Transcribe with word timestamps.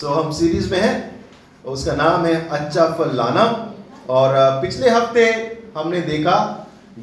सो 0.00 0.08
हम 0.08 0.30
सीरीज़ 0.32 0.70
में 0.70 0.78
हैं 0.80 0.96
उसका 1.66 1.92
नाम 1.92 2.26
है 2.26 2.34
अच्छा 2.48 2.84
फल 2.98 3.14
लाना। 3.16 3.44
और 4.08 4.34
पिछले 4.62 4.90
हफ़्ते 4.90 5.24
हमने 5.76 6.00
देखा 6.02 6.36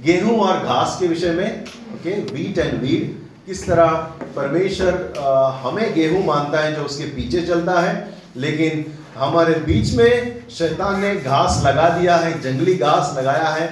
गेहूँ 0.05 0.37
और 0.39 0.59
घास 0.59 0.95
के 0.99 1.07
विषय 1.07 1.31
में 1.31 1.65
ओके 1.95 2.13
वीट 2.31 2.57
एंड 2.57 2.79
वीड 2.81 3.03
किस 3.45 3.65
तरह 3.67 3.91
परमेश्वर 4.35 5.13
हमें 5.63 5.93
गेहूँ 5.95 6.23
मानता 6.25 6.59
है 6.59 6.73
जो 6.75 6.83
उसके 6.83 7.05
पीछे 7.15 7.41
चलता 7.41 7.79
है। 7.81 7.93
लेकिन 8.37 8.85
हमारे 9.17 9.53
बीच 9.67 9.93
में 9.93 10.49
शैतान 10.51 10.99
ने 11.01 11.15
घास 11.15 11.61
लगा 11.65 11.89
दिया 11.99 12.15
है, 12.17 12.41
जंगली 12.41 12.75
घास 12.77 13.13
लगाया 13.17 13.49
है, 13.49 13.69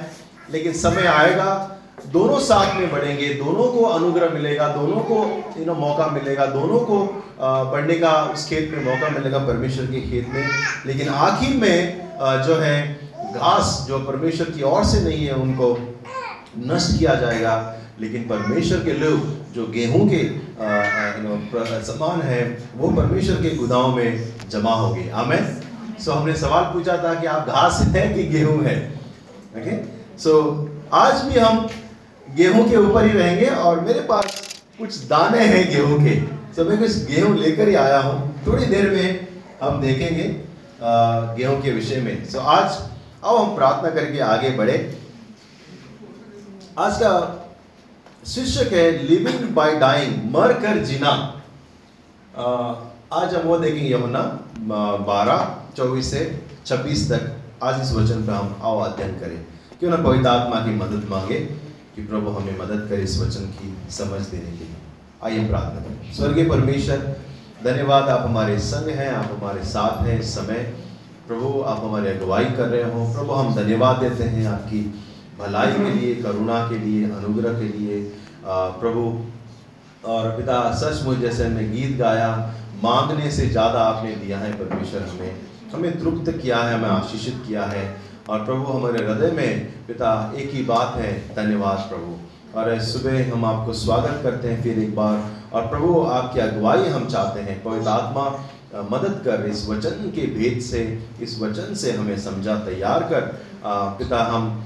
लेकिन 0.51 0.73
समय 0.77 1.07
आएगा, 1.07 1.51
दोनों 2.11 2.39
साथ 2.41 2.79
में 2.79 2.91
बढ़ेंगे, 2.91 3.33
दोनों 3.35 3.71
को 3.71 3.83
अनुग्रह 3.89 4.29
मिलेगा, 4.29 4.67
दोनों 4.73 5.01
को 5.09 5.25
यू 5.59 5.65
नो 5.65 5.73
मौका 5.75 6.07
मिलेगा, 6.09 6.45
दोनों 6.53 6.79
को 6.81 7.05
बढ़ने 7.39 7.95
का 7.95 8.11
उस 8.33 8.47
खेत 8.49 8.71
में 8.71 8.83
मौका 8.85 9.09
मिलेगा 9.09 9.39
परमेश्वर 9.47 9.85
के 9.85 10.01
खेत 10.01 10.27
में। 10.33 10.47
लेकिन 10.85 11.09
आखिर 11.09 11.55
में 11.57 11.77
जो 12.45 12.55
है, 12.57 12.75
घास 13.33 13.85
जो 13.87 13.99
परमेश्वर 14.01 14.49
की 14.49 14.61
ओर 14.63 14.83
से 14.85 14.99
नहीं 15.01 15.25
है, 15.25 15.33
उनको 15.35 15.67
नष्ट 16.67 16.97
किया 16.99 17.15
जाएगा। 17.15 17.55
लेकिन 17.99 18.27
परमेश्वर 18.27 18.83
के 18.85 18.93
लोग, 18.95 19.19
जो 19.53 19.65
गेहूँ 19.67 20.07
के 20.09 20.21
समान 21.85 22.21
है, 22.21 22.41
वो 22.75 22.89
परमेश्वर 22.91 23.41
के 23.41 23.55
गुदाओं 23.55 23.91
में 23.95 24.49
जमा 24.49 24.73
होंगे 24.73 25.09
आमेन? 25.11 25.45
सो 25.99 26.11
हमने 26.11 26.35
सवाल 26.35 26.63
पूछा 26.73 26.97
था 27.03 27.13
कि 27.13 27.27
आप 27.27 27.47
घास 27.49 27.81
है 27.87 28.07
कि 28.13 28.23
गेहूँ 28.29 28.63
है? 28.63 28.77
ओके 29.57 29.75
सो 30.19 30.31
आज 30.93 31.21
भी 31.23 31.39
हम 31.39 31.67
गेहूँ 32.27 32.69
के 32.69 32.77
ऊपर 32.77 33.05
ही 33.05 33.11
रहेंगे 33.11 33.45
और 33.47 33.79
मेरे 33.79 33.99
पास 34.09 34.41
कुछ 34.79 34.97
दाने 35.07 35.45
हैं 35.45 35.69
गेहूँ 35.71 35.99
के। 36.03 36.15
सो 36.55 36.63
मैं 36.65 36.77
कुछ 36.79 36.95
गेहूँ 37.05 37.35
लेकर 37.37 37.67
ही 37.67 37.75
आया 37.75 37.99
हूँ। 37.99 38.45
थोड़ी 38.47 38.65
देर 38.65 38.89
में 38.89 39.27
हम 39.61 39.79
देखेंगे 39.81 40.23
गेहूँ 41.37 41.61
के 41.61 41.71
विषय 41.71 42.01
में। 42.01 42.25
सो 42.25 42.37
so, 42.37 42.43
आज 42.45 42.77
आओ 43.23 43.37
हम 43.37 43.55
प्रार्थना 43.55 43.89
करके 43.89 44.19
आगे 44.21 44.49
बढ़े। 44.57 44.75
आज 46.79 46.97
का 46.97 47.13
शीर्षक 48.25 48.73
है 48.73 48.91
लिविंग 49.03 49.49
बाय 49.55 49.75
डाइंग 49.79 50.13
मर 50.33 50.53
कर 50.61 50.83
जीना 50.85 51.11
आज 53.13 53.33
हम 53.35 53.47
वो 53.47 53.57
देखेंगे 53.59 53.93
यमुना 53.93 54.21
बारह 55.07 55.41
चौबीस 55.77 56.11
से 56.11 56.21
छब्बीस 56.65 57.09
तक। 57.11 57.31
आज 57.63 57.81
इस 57.81 57.91
वचन 57.93 58.25
पर 58.27 58.33
हम 58.33 58.55
आओ 58.61 58.79
अध्ययन 58.81 59.19
करें। 59.19 59.37
क्यों 59.79 59.91
ना 59.91 59.97
पवित्र 59.97 60.27
आत्मा 60.29 60.59
की 60.65 60.75
मदद 60.75 61.09
मांगे 61.09 61.39
कि 61.95 62.05
प्रभु 62.05 62.29
हमें 62.31 62.57
मदद 62.59 62.87
करे 62.89 63.01
इस 63.03 63.19
वचन 63.21 63.51
की 63.57 63.75
समझ 63.91 64.21
देने 64.21 64.51
के 64.51 64.63
लिए। 64.63 64.72
आइए 65.23 65.47
प्रार्थना 65.47 65.81
करें। 65.81 66.13
स्वर्गीय 66.13 66.45
परमेश्वर, 66.45 66.97
धन्यवाद, 67.63 68.09
आप 68.09 68.25
हमारे 68.25 68.57
संग 68.61 68.89
हैं, 68.89 69.11
आप 69.11 69.29
हमारे 69.33 69.63
साथ 69.65 70.01
हैं 70.05 70.19
इस 70.19 70.33
समय। 70.35 70.59
प्रभु, 71.27 71.61
आप 71.61 71.83
हमारी 71.83 72.07
अगुवाई 72.07 72.45
कर 72.47 72.67
रहे 72.67 72.83
हो। 72.83 73.05
प्रभु, 73.13 73.33
हम 73.33 73.53
धन्यवाद 73.55 73.97
देते 73.97 74.23
हैं 74.25 74.47
आपकी 74.47 74.81
भलाई 75.39 75.71
के 75.73 75.91
लिए, 75.91 76.15
करुणा 76.15 76.59
के 76.69 76.77
लिए, 76.77 77.03
अनुग्रह 77.11 77.53
के 77.59 77.67
लिए। 77.69 78.01
प्रभु, 78.45 79.03
और 80.07 80.29
पिता, 80.31 80.59
सचमुच 80.75 81.17
जैसे 81.17 81.45
हमने 81.45 81.63
गीत 81.67 81.97
गाया, 81.97 82.29
मांगने 82.83 83.31
से 83.31 83.47
ज़्यादा 83.47 83.79
आपने 83.81 84.15
दिया 84.15 84.37
है 84.39 84.51
परमेश्वर 84.53 85.01
हमें। 85.03 85.35
हमें 85.73 85.99
तृप्त 85.99 86.31
किया 86.41 86.57
है, 86.57 86.73
हमें 86.73 86.89
आशीषित 86.89 87.43
किया 87.47 87.63
है। 87.65 87.85
और 88.29 88.43
प्रभु, 88.45 88.65
हमारे 88.65 89.05
हृदय 89.05 89.31
में 89.31 89.65
पिता, 89.87 90.11
एक 90.35 90.51
ही 90.51 90.63
बात 90.63 90.95
है, 90.97 91.11
धन्यवाद 91.35 91.77
प्रभु। 91.89 92.17
और 92.55 92.79
सुबह 92.81 93.31
हम 93.31 93.45
आपको 93.45 93.73
स्वागत 93.73 94.19
करते 94.23 94.47
हैं 94.47 94.61
फिर 94.63 94.79
एक 94.79 94.95
बार। 94.95 95.21
और 95.53 95.67
प्रभु, 95.67 96.01
आपकी 96.03 96.39
अगुवाई 96.39 96.87
हम 96.87 97.05
चाहते 97.05 97.39
हैं। 97.39 97.63
पवित्र 97.63 97.87
आत्मा 97.87 98.25
मदद 98.91 99.21
कर 99.25 99.45
इस 99.45 99.67
वचन 99.69 100.11
के 100.15 100.25
भेद 100.27 100.61
से, 100.61 100.81
इस 101.21 101.39
वचन 101.39 101.73
से 101.75 101.91
हमें 101.91 102.19
समझा, 102.19 102.55
तैयार 102.59 103.03
कर। 103.03 103.21
पिता, 103.99 104.19
हम 104.25 104.63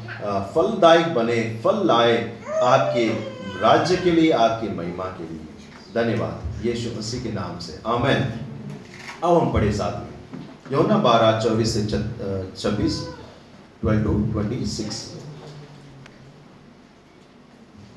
फलदायक 0.55 1.13
बने, 1.13 1.41
फल 1.63 1.81
लाए 1.88 2.17
आपके 2.64 3.08
राज्य 3.61 3.97
के 3.97 4.11
लिए, 4.11 4.31
आपकी 4.31 4.67
महिमा 4.67 5.05
के 5.17 5.23
लिए। 5.23 5.45
धन्यवाद। 5.95 6.65
यीशु 6.65 6.97
मसीह 6.97 7.23
के 7.23 7.31
नाम 7.31 7.59
से। 7.59 7.80
आमेन। 7.87 8.23
अब 9.23 9.37
हम 9.37 9.52
पढ़े 9.53 9.71
साथ 9.71 9.93
में। 9.93 10.15
यौना 10.71 10.97
बारह, 10.99 11.39
चौबीस 11.39 11.73
से 11.73 11.86
छब्बीस 11.86 13.05
ट्वेल्व 13.81 14.03
टू 14.03 14.14
ट्वेंटी 14.31 14.65
सिक्स 14.67 15.05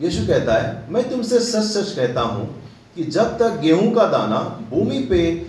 यीशु 0.01 0.27
कहता 0.27 0.55
है, 0.55 0.93
मैं 0.93 1.09
तुमसे 1.11 1.39
सच 1.41 1.65
सच 1.65 1.93
कहता 1.97 2.21
हूँ 2.21 2.49
कि 2.97 3.05
जब 3.05 3.39
तक 3.39 3.59
गेहूँ 3.61 3.93
का 3.95 4.05
दाना 4.07 4.39
भूमि 4.71 4.99
पे, 5.11 5.47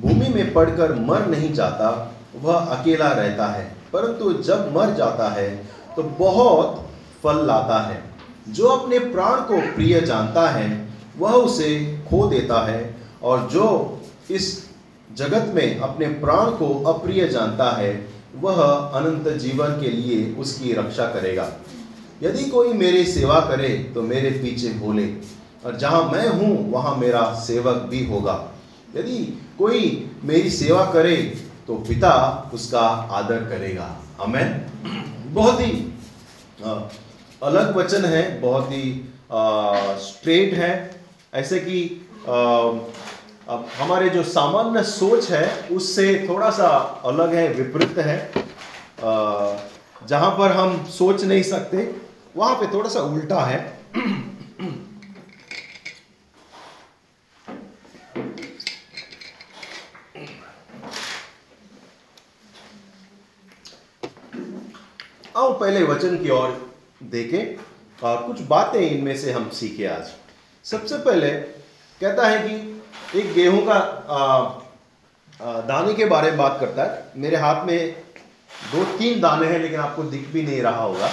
भूमि 0.00 0.28
में 0.28 0.52
पड़कर 0.52 0.94
मर 0.94 1.26
नहीं 1.26 1.52
जाता, 1.52 2.14
वह 2.42 2.54
अकेला 2.54 3.08
रहता 3.08 3.46
है। 3.46 3.64
परंतु 3.92 4.32
जब 4.42 4.72
मर 4.76 4.94
जाता 4.94 5.28
है 5.28 5.48
तो 5.96 6.02
बहुत 6.02 6.88
फल 7.22 7.46
लाता 7.46 7.80
है। 7.82 8.02
जो 8.48 8.66
अपने 8.66 8.98
प्राण 8.98 9.40
को 9.40 9.60
प्रिय 9.74 10.00
जानता 10.00 10.48
है, 10.50 10.88
वह 11.18 11.32
उसे 11.32 11.98
खो 12.10 12.26
देता 12.26 12.66
है, 12.66 12.96
और 13.22 13.48
जो 13.52 13.66
इस 14.30 14.70
जगत 15.16 15.52
में 15.54 15.80
अपने 15.80 16.06
प्राण 16.06 16.50
को 16.50 16.82
अप्रिय 16.84 17.28
जानता 17.28 17.70
है, 17.70 18.08
वह 18.40 18.62
अनंत 18.94 19.28
जीवन 19.28 19.80
के 19.80 19.88
लिए 19.88 20.34
उसकी 20.34 20.72
रक्षा 20.72 21.06
करेगा। 21.06 21.48
यदि 22.22 22.44
कोई 22.44 22.72
मेरी 22.74 23.04
सेवा 23.06 23.38
करे 23.40 23.68
तो 23.94 24.02
मेरे 24.02 24.30
पीछे 24.30 24.68
बोले 24.78 25.06
और 25.66 25.76
जहाँ 25.76 26.02
मैं 26.04 26.26
हूँ 26.28 26.70
वहाँ 26.72 26.94
मेरा 26.96 27.22
सेवक 27.40 27.76
भी 27.90 28.04
होगा। 28.06 28.34
यदि 28.96 29.18
कोई 29.58 30.10
मेरी 30.24 30.50
सेवा 30.50 30.84
करे 30.92 31.16
तो 31.66 31.74
पिता 31.88 32.12
उसका 32.54 32.80
आदर 33.12 33.44
करेगा। 33.50 33.88
हमें 34.20 34.46
बहुत 35.34 35.60
ही 35.60 35.72
अलग 37.42 37.76
वचन 37.76 38.04
है 38.04 38.40
बहुत 38.40 38.68
ही 38.70 38.84
स्ट्रेट 40.04 40.54
है। 40.54 40.72
ऐसे 41.34 41.58
कि 41.60 41.82
अब 42.28 43.66
हमारे 43.78 44.08
जो 44.08 44.22
सामान्य 44.24 44.82
सोच 44.84 45.30
है 45.30 45.46
उससे 45.72 46.26
थोड़ा 46.28 46.50
सा 46.50 46.68
अलग 47.04 47.34
है 47.34 47.48
विपरीत 47.54 47.98
है। 47.98 48.18
अ, 48.28 49.10
जहाँ 50.08 50.30
पर 50.30 50.52
हम 50.52 50.84
सोच 50.90 51.24
नहीं 51.24 51.42
सकते 51.42 51.90
वहाँ 52.36 52.54
पे 52.54 52.66
थोड़ा 52.74 52.90
सा 52.90 53.00
उल्टा 53.02 53.44
है। 53.44 53.58
आओ 65.36 65.52
पहले 65.58 65.82
वचन 65.84 66.16
की 66.16 66.30
ओर 66.30 66.70
देखें 67.02 68.06
और 68.08 68.22
कुछ 68.26 68.40
बातें 68.46 68.80
इनमें 68.80 69.16
से 69.16 69.32
हम 69.32 69.48
सीखे 69.50 69.86
आज। 69.86 70.10
सबसे 70.64 70.98
पहले 70.98 71.30
कहता 72.00 72.26
है 72.28 72.38
कि 72.48 73.20
एक 73.20 73.32
गेहूँ 73.34 73.64
का 73.66 73.74
आ, 73.74 74.18
आ, 75.40 75.60
दाने 75.60 75.94
के 75.94 76.04
बारे 76.04 76.30
में 76.30 76.38
बात 76.38 76.56
करता 76.60 76.84
है। 76.84 77.12
मेरे 77.16 77.36
हाथ 77.36 77.64
में 77.66 77.92
दो 78.72 78.84
तीन 78.98 79.20
दाने 79.20 79.46
हैं 79.46 79.58
लेकिन 79.58 79.80
आपको 79.80 80.02
दिख 80.04 80.28
भी 80.28 80.42
नहीं 80.42 80.60
रहा 80.62 80.82
होगा। 80.82 81.10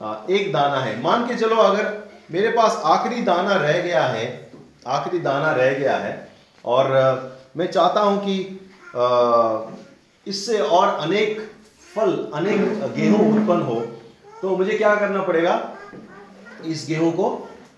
एक 0.00 0.52
दाना 0.52 0.80
है। 0.80 1.00
मान 1.02 1.26
के 1.28 1.34
चलो, 1.36 1.56
अगर 1.56 1.98
मेरे 2.30 2.50
पास 2.52 2.80
आखिरी 2.86 3.20
दाना 3.22 3.54
रह 3.56 3.80
गया 3.80 4.02
है, 4.04 4.50
आखिरी 4.88 5.18
दाना 5.20 5.52
रह 5.52 5.72
गया 5.74 5.96
है, 5.98 6.12
और 6.64 6.90
मैं 7.56 7.66
चाहता 7.68 8.00
हूँ 8.00 8.18
कि 8.20 8.34
इससे 10.26 10.58
और 10.60 10.88
अनेक 11.00 11.40
फल, 11.86 12.10
अनेक 12.34 12.58
गेहूँ 12.96 13.20
उत्पन्न 13.30 13.62
हो 13.62 13.80
तो 14.42 14.56
मुझे 14.56 14.74
क्या 14.74 14.94
करना 14.96 15.22
पड़ेगा? 15.22 15.54
इस 16.64 16.86
गेहूँ 16.88 17.12
को 17.12 17.28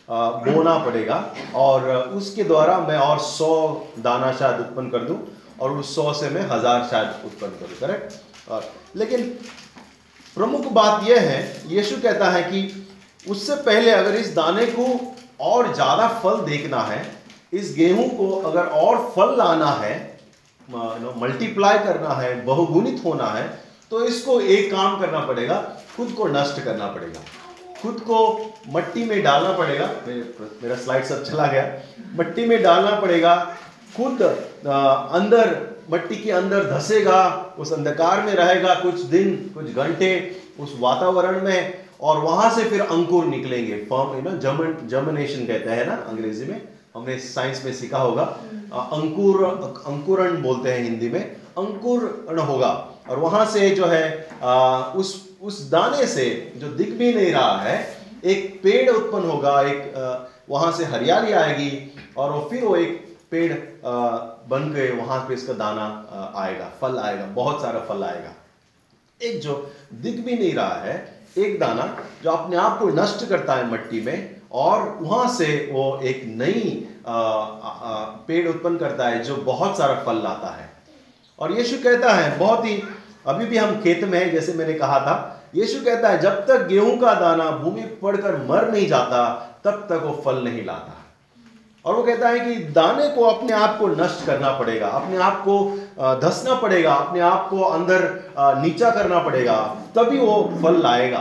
बोना 0.08 0.76
पड़ेगा, 0.84 1.16
और 1.54 1.90
उसके 2.16 2.44
द्वारा 2.44 2.78
मैं 2.80 2.96
और 2.98 3.18
सौ 3.20 3.50
दाना 3.98 4.32
शायद 4.32 4.60
उत्पन्न 4.60 4.90
कर 4.90 5.04
दूँ, 5.04 5.18
और 5.60 5.72
उस 5.72 5.94
सौ 5.94 6.12
से 6.12 6.30
मैं 6.30 6.42
हज़ार 6.50 6.86
शायद 6.90 7.24
उत्पन्न 7.26 7.52
करूँ 7.56 7.78
करेक्ट 7.80 8.50
और, 8.50 8.70
लेकिन 8.96 9.34
प्रमुख 10.36 10.66
बात 10.72 11.08
यह 11.08 11.20
है, 11.22 11.40
यीशु 11.68 11.96
कहता 12.02 12.30
है 12.30 12.42
कि 12.44 12.86
उससे 13.26 13.54
पहले 13.62 13.90
अगर 13.92 14.14
इस 14.16 14.34
दाने 14.34 14.66
को 14.68 14.86
और 15.42 15.72
ज़्यादा 15.74 16.06
फल 16.22 16.40
देखना 16.44 16.80
है, 16.82 17.04
इस 17.52 17.74
गेहूँ 17.76 18.08
को 18.10 18.30
अगर 18.40 18.66
और 18.78 19.12
फल 19.16 19.36
लाना 19.38 19.70
है 19.74 19.94
मल्टीप्लाई 20.68 21.78
करना 21.80 22.14
है, 22.14 22.44
बहुगुणित 22.44 23.00
होना 23.04 23.26
है 23.28 23.46
तो 23.92 24.04
इसको 24.06 24.40
एक 24.40 24.70
काम 24.72 24.98
करना 25.00 25.20
पड़ेगा, 25.26 25.56
खुद 25.96 26.12
को 26.12 26.26
नष्ट 26.28 26.62
करना 26.64 26.86
पड़ेगा। 26.88 27.20
खुद 27.82 28.00
को 28.00 28.18
मट्टी 28.68 29.04
में 29.04 29.22
डालना 29.22 29.52
पड़ेगा, 29.52 29.90
मेरा 30.06 30.76
स्लाइड 30.76 31.04
सब 31.04 31.24
चला 31.24 31.46
गया। 31.46 31.64
मट्टी 32.16 32.44
में 32.46 32.62
डालना 32.62 32.90
पड़ेगा, 33.00 33.34
खुद 33.96 34.22
अंदर 34.22 35.54
मट्टी 35.92 36.16
के 36.16 36.30
अंदर 36.30 36.64
धसेगा 36.70 37.20
उस 37.58 37.72
अंधकार 37.72 38.22
में 38.22 38.32
रहेगा 38.34 38.74
कुछ 38.74 39.00
दिन 39.14 39.34
कुछ 39.54 39.74
घंटे 39.74 40.10
उस 40.60 40.74
वातावरण 40.80 41.40
में 41.44 41.74
और 42.00 42.18
वहाँ 42.18 42.50
से 42.54 42.64
फिर 42.70 42.80
अंकुर 42.80 43.24
निकलेंगे। 43.24 43.76
फॉर्म 43.90 44.14
यू 44.16 44.22
नो 44.22 44.36
जमन 44.38 44.76
जमनेशन 44.90 45.46
कहते 45.46 45.70
हैं 45.70 45.86
ना 45.86 45.94
अंग्रेज़ी 46.10 46.46
में। 46.46 46.60
हमने 46.94 47.18
साइंस 47.18 47.64
में 47.64 47.72
सीखा 47.74 47.98
होगा। 47.98 48.22
अंकुर 48.92 49.44
अंकुरण 49.86 50.40
बोलते 50.42 50.72
हैं 50.72 50.82
हिंदी 50.84 51.08
में। 51.08 51.20
अंकुर 51.58 52.04
होगा 52.48 52.72
और 53.10 53.18
वहाँ 53.18 53.44
से 53.52 53.70
जो 53.70 53.86
है 53.86 54.04
आ, 54.42 54.78
उस 54.96 55.36
उस 55.42 55.60
दाने 55.70 56.06
से 56.06 56.26
जो 56.56 56.68
दिख 56.68 56.90
भी 56.98 57.12
नहीं 57.14 57.32
रहा 57.32 57.62
है 57.62 57.76
एक 58.24 58.60
पेड़ 58.62 58.90
उत्पन्न 58.90 59.30
होगा 59.30 59.60
एक 59.62 59.96
आ, 59.96 60.28
वहाँ 60.50 60.72
से 60.72 60.84
हरियाली 60.84 61.32
आएगी 61.32 61.70
और 62.16 62.32
वो 62.32 62.48
फिर 62.50 62.64
वो 62.64 62.76
एक 62.76 63.16
पेड़ 63.30 63.52
बन 64.48 64.70
गए, 64.72 64.90
वहाँ 64.92 65.18
पे 65.28 65.34
इसका 65.34 65.52
दाना 65.54 66.32
आएगा, 66.36 66.70
फल 66.80 66.98
आएगा, 66.98 67.26
बहुत 67.26 67.62
सारा 67.62 67.80
फल 67.88 68.02
आएगा। 68.04 68.32
एक 69.20 69.40
जो 69.40 69.54
दिख 69.94 70.24
भी 70.24 70.34
नहीं 70.34 70.54
रहा 70.54 70.74
है, 70.76 70.94
एक 71.38 71.58
दाना 71.60 71.86
जो 72.22 72.30
अपने 72.30 72.56
आप 72.56 72.78
को 72.78 72.88
नष्ट 72.92 73.28
करता 73.28 73.54
है 73.54 73.70
मट्टी 73.72 74.00
में 74.00 74.40
और 74.52 74.96
वहाँ 75.00 75.28
से 75.34 75.46
वो 75.72 75.98
एक 76.04 76.24
नई 76.28 76.88
पेड़ 77.06 78.48
उत्पन्न 78.48 78.78
करता 78.78 79.08
है 79.08 79.22
जो 79.24 79.36
बहुत 79.36 79.78
सारा 79.78 79.94
फल 80.04 80.22
लाता 80.22 80.50
है। 80.56 80.70
और 81.38 81.52
यीशु 81.52 81.76
कहता 81.84 82.12
है, 82.12 82.38
बहुत 82.38 82.64
ही, 82.64 82.82
अभी 83.26 83.46
भी 83.46 83.56
हम 83.58 83.80
खेत 83.82 84.04
में 84.04 84.18
है, 84.18 84.30
जैसे 84.30 84.52
मैंने 84.52 84.74
कहा 84.74 84.98
था, 85.00 85.14
यीशु 85.54 85.84
कहता 85.84 86.08
है, 86.08 86.18
जब 86.20 86.46
तक 86.46 86.66
गेहूँ 86.66 86.98
का 86.98 87.14
दाना 87.14 87.50
भूमि 87.52 87.82
पड़कर 88.02 88.36
मर 88.46 88.70
नहीं 88.70 88.86
जाता, 88.88 89.24
तब 89.64 89.86
तक 89.90 90.02
वो 90.04 90.20
फल 90.24 90.42
नहीं 90.44 90.64
लाता। 90.64 91.01
और 91.84 91.94
वो 91.94 92.02
कहता 92.02 92.28
है 92.28 92.40
कि 92.40 92.54
दाने 92.72 93.08
को 93.14 93.24
अपने 93.24 93.52
आप 93.52 93.78
को 93.78 93.86
नष्ट 93.88 94.24
करना 94.26 94.50
पड़ेगा, 94.58 94.88
अपने 94.88 95.16
आप 95.18 95.42
को 95.46 95.54
धसना 96.20 96.54
पड़ेगा, 96.54 96.94
अपने 96.94 97.20
आप 97.20 97.48
को 97.50 97.62
अंदर 97.62 98.02
नीचा 98.62 98.90
करना 98.90 99.18
पड़ेगा, 99.18 99.56
तभी 99.96 100.18
वो 100.18 100.42
फल 100.62 100.80
लाएगा, 100.82 101.20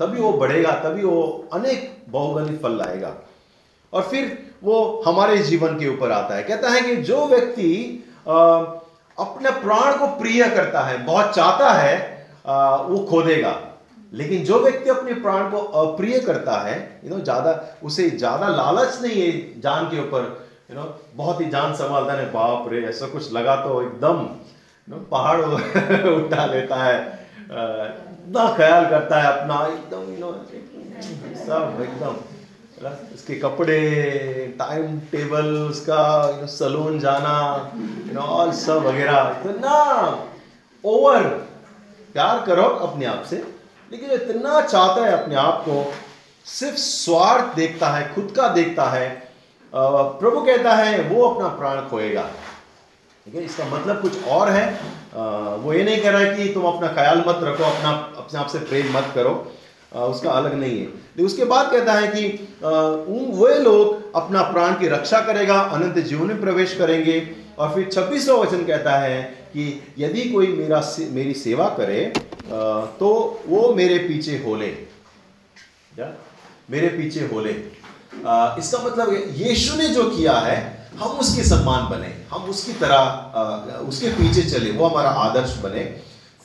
तभी 0.00 0.20
वो 0.20 0.32
बढ़ेगा, 0.34 0.72
तभी 0.80 1.04
वो 1.04 1.48
अनेक 1.52 1.90
बहुगुणित 2.08 2.60
फल 2.62 2.76
लाएगा। 2.78 3.14
और 3.92 4.02
फिर 4.02 4.38
वो 4.64 5.02
हमारे 5.06 5.38
जीवन 5.38 5.78
के 5.78 5.88
ऊपर 5.88 6.12
आता 6.12 6.34
है, 6.34 6.42
कहता 6.42 6.70
है 6.70 6.80
कि 6.80 6.96
जो 6.98 7.26
व्यक्ति 7.26 7.72
अपने 8.28 9.50
प्राण 9.60 9.96
को 9.98 10.06
प्रिय 10.18 10.44
करता 10.44 10.80
है, 10.80 11.04
बहुत 11.06 11.34
चाहता 11.34 11.72
है 11.72 11.96
वो 12.46 12.98
खो 13.10 13.22
देगा 13.22 13.58
लेकिन 14.12 14.44
जो 14.44 14.58
व्यक्ति 14.62 14.90
अपने 14.90 15.14
प्राण 15.20 15.50
को 15.50 15.58
अप्रिय 15.82 16.18
करता 16.20 16.56
है 16.62 16.76
यू 17.04 17.10
नो 17.10 17.20
ज़्यादा, 17.20 17.52
उसे 17.82 18.08
ज़्यादा 18.10 18.48
लालच 18.48 18.98
नहीं 19.02 19.20
है 19.22 19.60
जान 19.60 19.84
के 19.90 20.00
ऊपर 20.00 20.26
यू 20.70 20.76
नो 20.76 20.82
बहुत 21.16 21.40
ही 21.40 21.46
जान 21.50 21.74
संभालता 21.74 22.12
है 22.12 22.30
बाप 22.32 22.68
रे, 22.72 22.82
ऐसा 22.86 23.06
कुछ 23.08 23.32
लगा 23.32 23.56
तो 23.56 23.80
एकदम 23.82 24.26
नो 24.88 24.96
पहाड़ 25.10 25.40
उठा 26.16 26.44
लेता 26.46 26.82
है 26.82 26.96
इतना 27.44 28.52
ख्याल 28.56 28.88
करता 28.90 29.20
है 29.20 29.32
अपना, 29.32 29.56
एकदम 29.66 30.12
यू 30.12 30.18
नो 30.20 30.32
सब 31.46 31.80
एकदम 31.82 32.14
उसके 33.14 33.34
कपड़े 33.36 33.80
टाइम 34.58 34.98
टेबल 35.10 35.46
उसका 35.58 36.02
नो 36.40 36.46
सलून 36.48 36.98
जाना 36.98 37.34
यू 37.76 38.14
नो 38.14 38.20
ऑल 38.36 38.52
सब 38.60 38.84
वगैरह, 38.86 39.50
इतना 39.50 39.74
ओवर 40.84 41.28
प्यार 42.14 42.44
करो 42.46 42.62
अपने 42.86 43.06
आप 43.06 43.24
से 43.30 43.42
लेकिन 43.92 44.08
जो 44.08 44.14
इतना 44.14 44.60
चाहता 44.60 45.04
है 45.04 45.12
अपने 45.12 45.34
आप 45.34 45.64
को 45.64 45.92
सिर्फ़ 46.46 46.76
स्वार्थ 46.76 47.56
देखता 47.56 47.88
है 47.88 48.14
खुद 48.14 48.32
का 48.36 48.46
देखता 48.48 48.84
है 48.90 49.08
प्रभु 49.72 50.40
कहता 50.40 50.74
है 50.76 51.02
वो 51.08 51.22
अपना 51.24 51.48
प्राण 51.48 51.80
खोएगा। 51.88 52.22
ठीक 53.26 53.34
है 53.34 53.44
इसका 53.44 53.64
मतलब 53.66 54.00
कुछ 54.02 54.24
और 54.26 54.48
है। 54.48 54.64
वो 55.62 55.72
ये 55.72 55.82
नहीं 55.84 56.00
कह 56.02 56.10
रहा 56.10 56.20
है 56.20 56.36
कि 56.36 56.48
तुम 56.54 56.64
अपना 56.66 56.88
ख्याल 56.92 57.22
मत 57.28 57.40
रखो 57.42 57.64
अपना 57.64 57.90
अपने 58.18 58.40
आप 58.40 58.46
से 58.46 58.58
प्रेम 58.64 58.96
मत 58.96 59.12
करो। 59.14 59.34
उसका 60.06 60.30
अलग 60.30 60.54
नहीं 60.54 60.78
है। 60.78 60.86
लेकिन 60.86 61.26
उसके 61.26 61.44
बाद 61.44 61.70
कहता 61.72 61.92
है 61.92 62.08
कि 62.08 62.26
वे 63.38 63.58
लोग 63.58 64.16
अपना 64.16 64.42
प्राण 64.50 64.74
की 64.74 64.88
रक्षा 64.88 65.20
करेगा 65.20 65.60
अनंत 65.76 65.98
जीवन 66.00 66.26
में 66.26 66.40
प्रवेश 66.40 66.74
करेंगे। 66.74 67.20
और 67.58 67.74
फिर 67.74 67.88
छब्बीसवा 67.92 68.36
वचन 68.36 68.64
कहता 68.66 68.98
है 68.98 69.22
कि 69.52 69.94
यदि 69.98 70.20
कोई 70.30 70.46
मेरा 70.48 70.80
से, 70.80 71.08
मेरी 71.10 71.34
सेवा 71.34 71.68
करे 71.78 72.12
तो 72.52 73.08
वो 73.46 73.72
मेरे 73.74 73.98
पीछे 73.98 74.36
होले। 74.38 74.68
क्या 74.68 76.12
मेरे 76.70 76.88
पीछे 76.88 77.20
होले। 77.26 77.50
इसका 78.58 78.78
मतलब 78.78 79.12
यीशु 79.36 79.76
ने 79.76 79.88
जो 79.88 80.08
किया 80.10 80.32
है, 80.38 80.56
हम 80.94 81.18
उसके 81.18 81.44
सम्मान 81.44 81.88
बने। 81.90 82.12
हम 82.32 82.42
उसकी 82.44 82.72
तरह 82.72 83.78
उसके 83.88 84.10
पीछे 84.12 84.42
चले। 84.42 84.70
वो 84.70 84.88
हमारा 84.88 85.10
आदर्श 85.20 85.56
बने। 85.58 85.84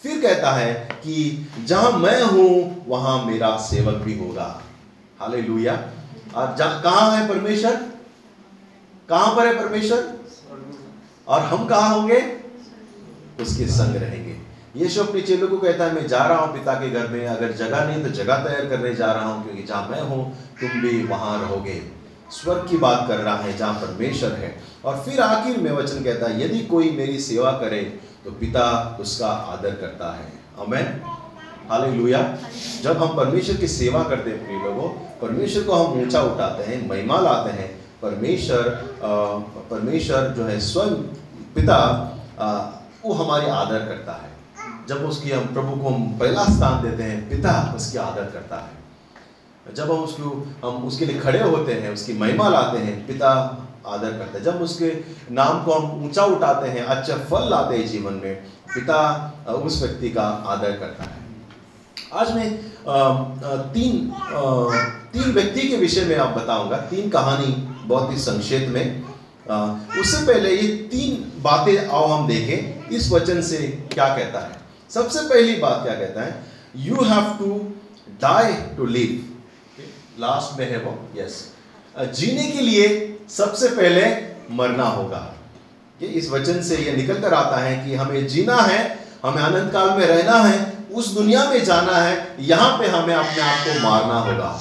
फिर 0.03 0.21
कहता 0.21 0.51
है 0.51 0.73
कि 0.95 1.47
जहाँ 1.65 1.91
मैं 1.93 2.21
हूँ, 2.23 2.85
वहाँ 2.87 3.23
मेरा 3.25 3.55
सेवक 3.61 3.95
भी 4.03 4.17
होगा। 4.17 4.49
हाले 5.19 5.41
लुया 5.41 5.75
कहाँ 6.35 7.11
है 7.11 7.27
परमेश्वर? 7.29 7.75
कहाँ 9.09 9.35
पर 9.35 9.47
है 9.47 9.53
परमेश्वर? 9.59 10.01
और 11.27 11.41
हम 11.43 11.67
कहा 11.67 11.87
होंगे? 11.87 12.19
उसके 13.39 13.67
संग 13.67 13.95
रहेंगे। 13.95 14.26
यीशु 14.77 15.01
अपने 15.03 15.21
चेलों 15.21 15.47
को 15.47 15.57
कहता 15.57 15.85
है, 15.85 15.93
मैं 15.93 16.07
जा 16.07 16.25
रहा 16.25 16.37
हूँ 16.39 16.53
पिता 16.53 16.73
के 16.73 16.89
घर 16.89 17.07
में। 17.07 17.25
अगर 17.27 17.51
जगह 17.53 17.85
नहीं 17.85 18.03
तो 18.03 18.09
जगह 18.11 18.43
तैयार 18.43 18.65
करने 18.69 18.93
जा 18.95 19.11
रहा 19.11 19.25
हूँ, 19.25 19.43
क्योंकि 19.43 19.63
जहाँ 19.63 19.87
मैं 19.89 20.01
हूँ, 20.01 20.23
तुम 20.61 20.81
भी 20.81 21.03
वहाँ 21.05 21.39
रहोगे। 21.41 21.81
स्वर्ग 22.31 22.67
की 22.69 22.77
बात 22.77 23.07
कर 23.07 23.17
रहा 23.17 23.37
है, 23.37 23.57
जहाँ 23.57 23.73
परमेश्वर 23.75 24.31
है। 24.33 24.55
और 24.85 25.01
फिर 25.05 25.19
आखिर 25.21 25.57
में 25.57 25.71
वचन 25.71 26.03
कहता 26.03 26.27
है, 26.27 26.43
यदि 26.43 26.59
कोई 26.65 26.91
मेरी 26.91 27.19
सेवा 27.21 27.51
करे 27.59 27.81
तो 28.25 28.31
पिता 28.33 28.97
उसका 29.01 29.27
आदर 29.27 29.75
करता 29.75 30.11
है। 30.13 30.31
Amen 30.59 31.01
hallelujah. 31.69 32.21
जब 32.83 32.97
हम 32.97 33.15
परमेश्वर 33.17 33.57
की 33.57 33.67
सेवा 33.69 34.03
करते 34.03 34.29
हैं, 34.29 34.45
प्रिय 34.45 34.59
लोगों, 34.59 34.89
परमेश्वर 35.21 35.63
को 35.63 35.73
हम 35.73 36.01
ऊँचा 36.01 36.21
उठाते 36.23 36.63
हैं, 36.63 36.87
महिमा 36.89 37.19
लाते 37.21 37.51
हैं। 37.51 37.69
परमेश्वर 38.01 38.69
परमेश्वर 39.69 40.33
जो 40.37 40.45
है, 40.45 40.59
स्वयं 40.61 40.93
पिता 41.55 41.79
वो 43.05 43.13
हमारी 43.15 43.45
आदर 43.47 43.85
करता 43.87 44.13
है। 44.13 44.35
जब 44.89 45.05
उसकी 45.05 45.31
हम 45.31 45.45
प्रभु 45.53 45.75
को 45.75 45.89
हम 45.89 46.03
पहला 46.19 46.43
स्थान 46.45 46.81
देते 46.83 47.03
हैं, 47.03 47.29
पिता 47.29 47.73
उसकी 47.75 47.97
आदर 47.99 48.25
करता 48.25 48.55
है। 48.57 49.75
जब 49.75 49.91
हम 49.91 49.99
उसको, 49.99 50.29
हम 50.63 50.83
उसके 50.83 51.05
लिए 51.05 51.19
खड़े 51.19 51.41
होते 51.41 51.73
हैं, 51.73 51.93
उसकी 51.93 52.13
महिमा 52.13 52.49
लाते 52.49 52.77
हैं, 52.79 52.95
पिता 53.07 53.29
आदर 53.87 54.11
करते 54.11 54.37
हैं। 54.37 54.43
जब 54.45 54.61
उसके 54.61 54.91
नाम 55.33 55.63
को 55.63 55.73
हम 55.73 56.05
ऊँचा 56.05 56.23
उठाते 56.25 56.69
हैं 56.69 56.83
अच्छा 56.85 57.17
फल 57.29 57.49
लाते 57.49 57.77
हैं 57.77 57.87
जीवन 57.87 58.13
में, 58.13 58.35
पिता 58.67 59.57
उस 59.57 59.81
व्यक्ति 59.81 60.09
का 60.09 60.23
आदर 60.47 60.71
करता 60.77 61.03
है। 61.03 61.25
आज 62.13 62.35
मैं 62.35 62.49
तीन 63.73 64.11
तीन 65.13 65.31
व्यक्ति 65.33 65.67
के 65.67 65.75
विषय 65.75 66.05
में 66.05 66.15
आप 66.17 66.37
बताऊँगा। 66.37 66.77
तीन 66.89 67.09
कहानी 67.09 67.53
बहुत 67.85 68.11
ही 68.11 68.17
संक्षेप 68.19 68.69
में। 68.69 69.03
उससे 69.99 70.25
पहले 70.25 70.49
ये 70.51 70.67
तीन 70.91 71.41
बातें 71.43 71.87
आओ 71.87 72.07
हम 72.07 72.27
देखें। 72.27 72.76
इस 72.91 73.11
वचन 73.11 73.41
से 73.41 73.57
क्या 73.93 74.07
कहता 74.07 74.39
है? 74.39 74.59
सबसे 74.91 75.19
पहली 75.29 75.55
बात 75.57 75.83
क्या 75.83 75.93
कहता 75.95 76.21
है? 76.21 76.43
You 76.75 77.03
have 77.03 77.33
to 77.39 77.49
die 78.21 78.53
to 78.77 78.85
live 78.87 79.81
last 80.19 80.59
में 80.59 80.69
है 80.69 80.77
वो 80.77 80.97
यस 81.17 81.43
जीने 82.15 82.47
के 82.51 82.61
लिए 82.61 82.87
सबसे 83.29 83.67
पहले 83.69 84.05
मरना 84.55 84.83
होगा। 84.83 85.21
इस 86.01 86.29
वचन 86.31 86.61
से 86.61 86.77
ये 86.77 86.95
निकल 86.95 87.19
कर 87.21 87.33
आता 87.33 87.57
है 87.57 87.75
कि 87.85 87.95
हमें 87.95 88.27
जीना 88.27 88.55
है, 88.55 88.79
हमें 89.23 89.41
अनंत 89.43 89.71
काल 89.73 89.89
में 89.89 90.05
रहना 90.05 90.37
है, 90.37 90.73
उस 90.93 91.13
दुनिया 91.13 91.43
में 91.49 91.63
जाना 91.65 91.97
है, 91.97 92.35
यहाँ 92.39 92.77
पे 92.79 92.87
हमें 92.87 93.13
अपने 93.15 93.41
आप 93.43 93.65
को 93.67 93.79
मारना 93.83 94.19
होगा। 94.19 94.59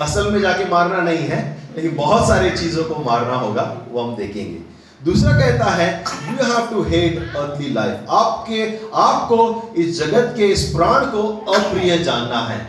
असल 0.00 0.30
में 0.32 0.40
जाके 0.40 0.64
मारना 0.64 1.00
नहीं 1.00 1.24
है, 1.28 1.40
लेकिन 1.76 1.96
बहुत 1.96 2.28
सारी 2.28 2.50
चीज़ों 2.50 2.84
को 2.84 3.02
मारना 3.04 3.34
होगा, 3.34 3.62
वो 3.90 4.02
हम 4.02 4.14
देखेंगे। 4.16 4.71
दूसरा 5.04 5.32
कहता 5.32 5.70
है 5.72 5.88
you 6.28 6.44
have 6.44 6.66
to 6.66 6.82
hate 6.82 7.36
earthly 7.36 7.72
life 7.74 8.10
आपके, 8.10 8.64
आपको 8.94 9.72
इस 9.76 9.98
जगत 9.98 10.34
के 10.36 10.46
इस 10.48 10.62
प्राण 10.74 11.04
को 11.06 11.22
अप्रिय 11.54 11.98
जानना 11.98 12.46
है। 12.46 12.60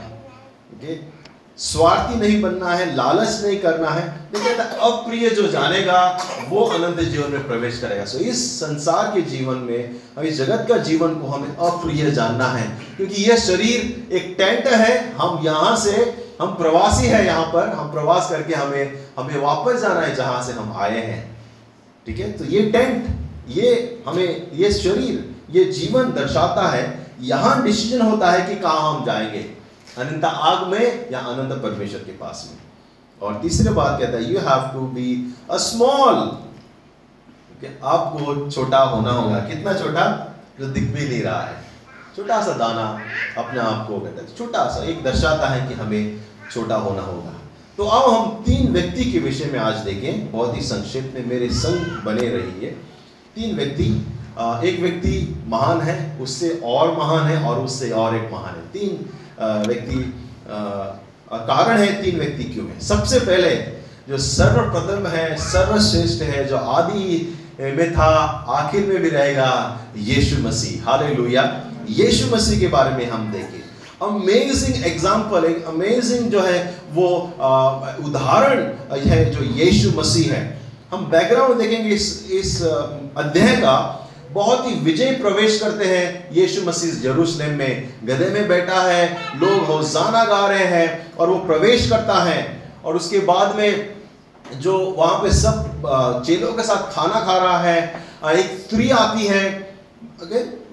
Okay? 0.73 0.95
स्वार्थी 1.59 2.15
नहीं 2.19 2.41
बनना 2.41 2.73
है, 2.73 2.85
लालच 2.95 3.41
नहीं 3.43 3.57
करना 3.57 3.89
है, 3.89 4.05
लेकिन 4.33 4.59
अप्रिय 4.59 5.29
जो 5.29 5.47
जानेगा, 5.47 5.99
वो 6.49 6.63
अनंत 6.67 6.99
जीवन 7.01 7.31
में 7.31 7.45
प्रवेश 7.47 7.79
करेगा। 7.79 8.05
सो 8.05 8.17
इस 8.19 8.39
संसार 8.59 9.11
के 9.15 9.21
जीवन 9.29 9.57
में 9.57 10.23
इस 10.23 10.37
जगत 10.37 10.65
का 10.69 10.77
जीवन 10.79 11.13
को 11.15 11.27
हमें 11.27 11.55
अप्रिय 11.67 12.09
जानना 12.11 12.47
है, 12.47 12.67
क्योंकि 12.97 13.23
यह 13.23 13.37
शरीर 13.37 14.15
एक 14.15 14.35
टेंट 14.37 14.67
है, 14.67 15.13
हम 15.13 15.39
यहाँ 15.45 15.75
से, 15.75 15.93
हम 16.41 16.55
प्रवासी 16.55 17.07
है 17.07 17.25
यहाँ 17.25 17.45
पर, 17.45 17.69
हम 17.69 17.91
प्रवास 17.91 18.29
करके 18.29 18.53
हमें 18.55 18.99
हमें 19.19 19.37
वापस 19.41 19.81
जाना 19.81 19.99
है 19.99 20.15
जहाँ 20.15 20.41
से 20.43 20.53
हम 20.53 20.73
आए 20.77 20.99
हैं। 20.99 21.21
ठीक 22.05 22.19
है? 22.19 22.31
तो 22.31 22.45
ये 22.45 22.71
टेंट 22.71 23.07
ये 23.47 24.03
हमें, 24.07 24.51
ये 24.51 24.71
शरीर, 24.71 25.35
ये 25.49 25.63
जीवन 25.63 26.13
दर्शाता 26.13 26.67
है, 26.67 27.13
यहाँ 27.21 27.63
डिसीज़न 27.63 28.01
होता 28.01 28.31
है 28.31 28.55
कि 28.55 28.61
कहा 28.61 28.89
हम 28.89 29.05
जाएँगे। 29.05 29.39
अनंत 29.97 30.25
आग 30.25 30.67
में 30.67 31.11
या 31.11 31.19
अनंत 31.19 31.63
परमेश्वर 31.63 31.99
के 31.99 32.11
पास 32.11 32.51
में। 32.51 32.59
और 33.21 33.41
तीसरी 33.41 33.73
बात 33.73 33.99
कहता 33.99 34.17
है 34.17 34.33
you 34.33 34.39
have 34.39 34.73
to 34.73 34.79
be 34.79 35.33
a 35.51 35.57
small 35.57 36.43
आपको 37.83 38.51
छोटा 38.51 38.77
होना 38.77 39.11
होगा। 39.11 39.37
कितना 39.37 39.73
छोटा? 39.73 40.35
जो 40.59 40.67
दिख 40.67 40.83
भी 40.83 41.09
नहीं 41.09 41.21
रहा 41.21 41.41
है। 41.41 41.63
छोटा 42.15 42.41
सा 42.41 42.51
दाना 42.53 42.99
अपने 43.37 43.59
आप 43.59 43.87
को 43.87 43.99
कहता 43.99 44.21
है। 44.21 44.35
छोटा 44.37 44.67
सा, 44.67 44.83
एक 44.83 45.03
दर्शाता 45.03 45.47
है 45.47 45.67
कि 45.67 45.73
हमें 45.73 46.21
छोटा 46.51 46.75
होना 46.75 47.01
होगा। 47.01 47.33
तो 47.77 47.85
अब 47.85 48.13
हम 48.13 48.43
तीन 48.43 48.71
व्यक्ति 48.73 49.03
के 49.11 49.19
विषय 49.19 49.45
में 49.45 49.59
आज 49.59 49.75
देखें। 49.75 50.31
बहुत 50.31 50.55
ही 50.55 50.61
संक्षिप्त 50.61 51.15
में 51.15 51.25
मेरे 51.27 51.47
संग 51.51 51.85
बने 52.05 52.27
रहिए। 52.27 52.69
तीन 53.35 53.55
व्यक्ति 53.55 53.85
एक 54.67 54.79
व्यक्ति 54.81 55.43
महान 55.47 55.81
है, 55.81 55.95
उससे 56.21 56.49
और 56.63 56.91
महान 56.97 57.27
है 57.27 57.37
और 57.43 57.59
उससे 57.59 57.89
और 57.91 58.15
एक 58.15 58.29
महान 58.33 58.55
है। 58.55 58.67
तीन 58.73 59.09
व्यक्ति 59.67 59.95
कारण 61.31 61.77
है, 61.77 62.01
तीन 62.03 62.19
व्यक्ति 62.19 62.43
क्यों 62.43 62.67
है? 62.67 62.79
सबसे 62.81 63.19
पहले 63.21 63.55
जो 64.09 64.17
सर्वप्रथम 64.19 65.07
है, 65.07 65.35
सर्वश्रेष्ठ 65.41 66.21
है, 66.23 66.47
जो 66.47 66.57
आदि 66.57 67.39
में 67.59 67.93
था, 67.93 68.09
आखिर 68.51 68.85
में 68.85 69.01
भी 69.01 69.09
रहेगा, 69.09 69.79
यीशु 69.97 70.41
मसीह। 70.43 70.89
हालेलुया। 70.89 71.43
यीशु 71.89 72.35
मसीह 72.35 72.59
के 72.59 72.67
बारे 72.67 72.95
में 72.95 73.09
हम 73.09 73.31
देखें। 73.31 73.62
अमेजिंग 74.03 74.85
एग्ज़ाम्पल 74.85 75.45
एक 75.45 75.65
अमेजिंग 75.67 76.29
जो 76.31 76.41
है 76.41 76.59
वो 76.93 77.09
उदाहरण 78.05 78.61
है 79.07 79.23
जो 79.31 79.43
यीशु 79.55 79.91
मसीह 79.97 80.33
है। 80.33 80.41
हम 80.91 81.05
बैकग्राउंड 81.11 81.61
देखेंगे 81.61 81.89
इस 81.91 82.07
इस 82.33 82.61
अध्याय 82.63 83.55
का। 83.57 83.75
बहुत 84.31 84.67
ही 84.67 84.73
विजय 84.83 85.11
प्रवेश 85.21 85.59
करते 85.59 85.85
हैं 85.85 86.29
यीशु 86.33 86.61
मसीह 86.65 87.05
यरूशलेम 87.05 87.57
में। 87.57 87.89
गधे 88.05 88.29
में 88.29 88.47
बैठा 88.47 88.81
है, 88.81 89.03
लोग 89.35 89.65
होजाना 89.65 90.23
गा 90.25 90.45
रहे 90.47 90.65
हैं 90.67 91.15
और 91.17 91.29
वो 91.29 91.35
प्रवेश 91.47 91.89
करता 91.89 92.21
है। 92.23 92.39
और 92.83 92.95
उसके 92.95 93.19
बाद 93.27 93.55
में 93.55 93.93
जो 94.61 94.77
वहाँ 94.97 95.17
पे 95.19 95.31
सब 95.33 96.23
चेलों 96.25 96.53
के 96.53 96.63
साथ 96.63 96.91
खाना 96.93 97.19
खा 97.25 97.37
रहा 97.37 97.59
है 97.59 97.77
एक 98.33 98.57
स्त्री 98.59 98.89
आती 98.93 99.27
है 99.27 99.43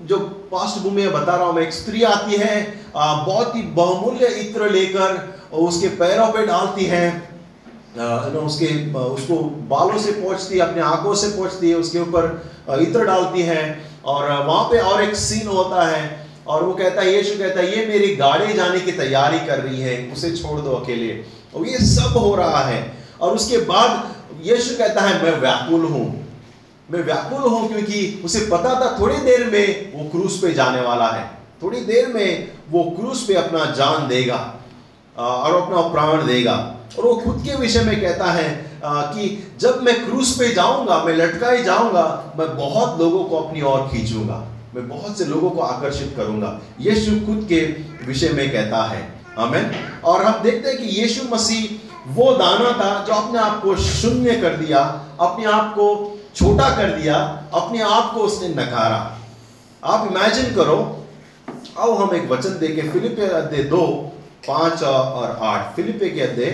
जो 0.03 0.19
पास्ट 0.53 0.83
भूमि 0.83 1.03
में 1.03 1.13
बता 1.13 1.37
रहा 1.37 1.47
हूँ 1.47 1.61
एक 1.61 1.73
स्त्री 1.73 2.03
आती 2.03 2.37
है 2.37 2.83
बहुत 2.97 3.57
ही 3.57 3.63
बहुमूल्य 3.63 4.27
इत्र 4.27 4.71
लेकर 4.71 5.35
उसके 5.53 5.89
पैरों 5.89 6.27
पे 6.27 6.47
डालती 6.47 6.85
है 6.85 7.31
know, 7.97 8.43
उसके 8.43 8.95
उसको 8.95 9.37
बालों 9.69 9.99
से 9.99 10.13
पहुँचती 10.13 10.55
है 10.55 10.61
अपने 10.61 10.83
आँखों 10.83 11.15
से 11.15 11.29
पहुँचती 11.29 11.71
है 11.71 11.77
उसके 11.77 11.99
ऊपर 11.99 12.53
इत्र 12.81 13.05
डालती 13.05 13.43
है 13.43 13.85
और 14.05 14.31
वहाँ 14.47 14.65
पे 14.65 14.79
और 14.79 15.03
एक 15.03 15.17
सीन 15.17 15.49
होता 15.49 15.87
है 15.89 16.27
और 16.47 16.65
वो 16.65 16.73
कहता 16.75 17.03
है 17.03 17.15
यीशु 17.15 17.39
कहता 17.39 17.61
है 17.61 17.79
ये 17.79 17.87
मेरी 17.87 18.15
गाड़ी 18.17 18.53
जाने 18.53 18.81
की 18.81 18.93
तैयारी 18.93 19.39
कर 19.39 19.59
रही 19.59 19.81
है 19.81 20.13
उसे 20.13 20.37
छोड़ 20.37 20.61
दो 20.61 20.71
अकेले। 20.73 21.25
और 21.55 21.67
ये 21.67 21.79
सब 21.79 22.17
हो 22.17 22.35
रहा 22.35 22.65
है 22.65 22.97
और 23.21 23.35
उसके 23.35 23.59
बाद 23.59 24.15
यीशु 24.47 24.75
कहता 24.75 25.01
है 25.01 25.23
मैं 25.23 25.41
व्याकुल 25.41 25.85
हूँ। 25.85 26.20
मैं 26.91 27.03
व्याकुल 27.05 27.43
हूँ 27.43 27.69
क्योंकि 27.69 28.23
उसे 28.25 28.41
पता 28.47 28.75
था 28.81 28.97
थोड़ी 29.01 29.17
देर 29.19 29.45
में 29.47 29.93
वो 29.93 30.09
क्रूस 30.11 30.39
पे 30.43 30.53
जाने 30.55 30.81
वाला 30.81 31.09
है। 31.09 31.25
थोड़ी 31.63 31.81
देर 31.83 32.09
में 32.09 32.53
वो 32.71 32.83
क्रूस 32.91 33.25
पे 33.29 33.35
अपना 33.35 33.65
जान 33.73 34.09
देगा 34.09 34.39
और 35.17 35.55
अपना 35.57 35.81
प्राण 35.91 36.27
देगा। 36.27 36.55
और 36.99 37.05
वो 37.05 37.15
खुद 37.17 37.43
के 37.45 37.57
विषय 37.57 37.83
में 37.85 38.01
कहता 38.01 38.31
है 38.33 38.49
कि 38.85 39.55
जब 39.61 39.83
मैं 39.83 39.95
क्रूस 40.05 40.35
पे 40.39 40.49
जाऊँगा, 40.55 41.03
मैं 41.05 41.15
लटका 41.17 41.51
ही 41.51 41.63
जाऊँगा, 41.65 42.35
मैं 42.39 42.57
बहुत 42.57 43.01
लोगों 43.01 43.25
को 43.25 43.37
अपनी 43.39 43.63
ओर 43.63 43.89
खींचूँगा, 43.93 44.45
मैं 44.75 44.89
बहुत 44.89 45.19
से 45.19 45.25
लोगों 45.25 45.51
को 45.51 45.61
आकर्षित 45.63 46.13
करूँगा। 46.17 46.59
यीशु 46.81 47.13
खुद 47.27 47.47
के 47.49 47.61
विषय 48.07 48.29
में 48.29 48.51
कहता 48.53 48.83
है। 48.85 49.03
आमेन। 49.39 49.71
और 50.05 50.23
हम 50.23 50.43
देखते 50.43 50.69
हैं 50.69 50.79
कि 50.79 51.01
यीशु 51.01 51.23
मसीह 51.33 52.13
वो 52.15 52.33
दाना 52.33 52.71
था 52.79 53.05
जो 53.05 53.13
अपने 53.15 53.39
आप 53.39 53.61
को 53.63 53.77
शून्य 53.79 54.35
कर 54.41 54.57
दिया, 54.57 54.81
अपने 55.21 55.45
आप 55.47 55.73
को 55.75 56.17
छोटा 56.35 56.69
कर 56.77 56.91
दिया 56.93 57.17
अपने 57.55 57.81
आप 57.83 58.13
को 58.15 58.21
उसने 58.21 58.49
नकारा। 58.49 59.01
आप 59.85 60.09
इमेजिन 60.11 60.55
करो 60.55 60.77
अब 61.79 61.91
हम 61.97 62.15
एक 62.17 62.31
वचन 62.31 62.59
देखें 62.59 62.91
फिलिपे 62.93 63.27
अध्याय 63.27 63.63
दो 63.65 63.87
पाँच 64.49 64.83
और 64.83 65.39
आठ। 65.43 65.75
फिलिपे 65.77 66.09
के 66.11 66.21
अध्याय 66.21 66.51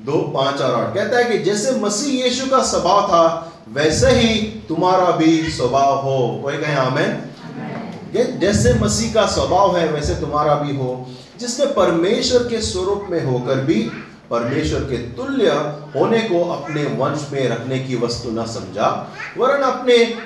दो 0.00 0.18
पाँच 0.34 0.60
और 0.60 0.74
आठ। 0.74 0.94
कहता 0.94 1.18
है 1.18 1.24
कि 1.24 1.38
जैसे 1.38 1.72
मसीह 1.80 2.24
यीशु 2.24 2.46
का 2.46 2.62
स्वभाव 2.62 3.06
था 3.08 3.52
वैसे 3.68 4.10
ही 4.10 4.38
तुम्हारा 4.68 5.10
भी 5.10 5.50
स्वभाव 5.50 5.98
हो। 5.98 6.40
कोई 6.42 6.56
कहे 6.56 6.74
आमेन? 6.74 7.22
जैसे 8.38 8.74
मसीह 8.74 9.12
का 9.14 9.26
स्वभाव 9.26 9.76
है 9.76 9.88
वैसे 9.88 10.14
तुम्हारा 10.14 10.54
भी 10.54 10.76
हो। 10.76 11.06
जिसने 11.40 11.66
परमेश्वर 11.66 12.42
के 12.42 12.60
स्वरूप 12.60 13.06
में 13.10 13.24
होकर 13.24 13.60
भी 13.60 13.80
परमेश्वर 14.30 14.80
के 14.80 14.96
तुल्य 14.96 15.50
होने 15.94 16.18
को 16.18 16.44
अपने 16.50 16.84
वंश 16.84 17.28
में 17.32 17.48
रखने 17.48 17.78
की 17.78 17.96
वस्तु 17.96 18.30
न 18.30 18.46
समझा 18.46 19.12
वरन 19.38 19.62
अपने 19.62 20.18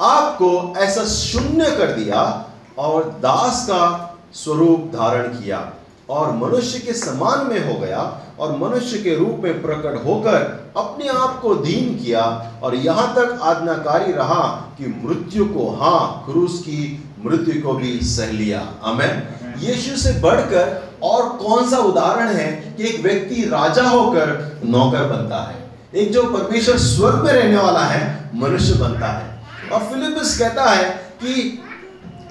आप 0.00 0.34
को 0.34 0.74
ऐसा 0.78 1.04
शून्य 1.04 1.70
कर 1.70 1.86
दिया 1.86 2.50
और 2.78 3.04
दास 3.04 3.66
का 3.70 4.08
स्वरूप 4.34 4.80
धारण 4.94 5.28
किया 5.28 5.72
और 6.10 6.32
मनुष्य 6.32 6.78
के 6.78 6.92
समान 6.92 7.46
में 7.46 7.74
हो 7.74 7.80
गया 7.80 8.20
और 8.38 8.56
मनुष्य 8.56 8.98
के 8.98 9.14
रूप 9.14 9.40
में 9.44 9.62
प्रकट 9.62 10.04
होकर 10.06 10.34
अपने 10.76 11.08
आप 11.08 11.40
को 11.40 11.54
दीन 11.54 11.94
किया 11.94 12.52
और 12.62 12.74
यहाँ 12.74 13.14
तक 13.14 13.38
आज्ञाकारी 13.42 14.12
रहा 14.12 14.74
कि 14.78 14.86
मृत्यु 15.04 15.44
को 15.44 15.70
हाँ 15.70 16.22
क्रूस 16.26 16.58
की 16.58 17.10
मृत्यु 17.24 17.62
को 17.62 17.72
भी 17.72 17.98
सह 18.02 18.32
लिया। 18.32 18.74
आमेन। 18.82 19.22
यीशु 19.58 19.96
से 19.96 20.12
बढ़कर 20.20 20.91
और 21.02 21.28
कौन 21.28 21.70
सा 21.70 21.76
उदाहरण 21.76 22.28
है 22.28 22.74
कि 22.76 22.88
एक 22.88 23.02
व्यक्ति 23.02 23.34
राजा 23.34 23.82
होकर 23.82 24.60
नौकर 24.64 25.04
बनता 25.04 25.50
है? 25.50 25.70
एक 25.94 26.12
जो 26.12 26.22
परमेश्वर 26.22 26.78
स्वर्ग 26.78 27.14
में 27.14 27.32
रहने 27.32 27.56
वाला 27.56 27.84
है, 27.84 28.30
मनुष्य 28.34 28.74
बनता 28.74 29.06
है। 29.06 29.42
और 29.72 29.80
फिलिपस 29.80 30.38
कहता 30.38 30.64
है 30.64 30.84
कि 31.22 31.62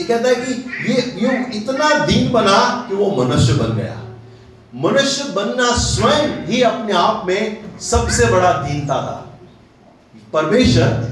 कहता 0.07 0.29
है 0.29 0.35
कि 0.35 0.51
ये 0.93 0.93
ये 0.93 1.57
इतना 1.57 2.05
दीन 2.05 2.31
बना 2.31 2.85
कि 2.89 2.95
वो 2.95 3.23
मनुष्य 3.23 3.53
बन 3.53 3.75
गया। 3.75 3.97
मनुष्य 4.75 5.23
बनना 5.23 5.75
स्वयं 5.75 6.45
ही 6.45 6.61
अपने 6.61 6.93
आप 6.93 7.23
में 7.25 7.57
सबसे 7.79 8.25
बड़ा 8.25 8.53
दीनता 8.53 8.93
था। 8.93 9.39
परमेश्वर, 10.33 11.09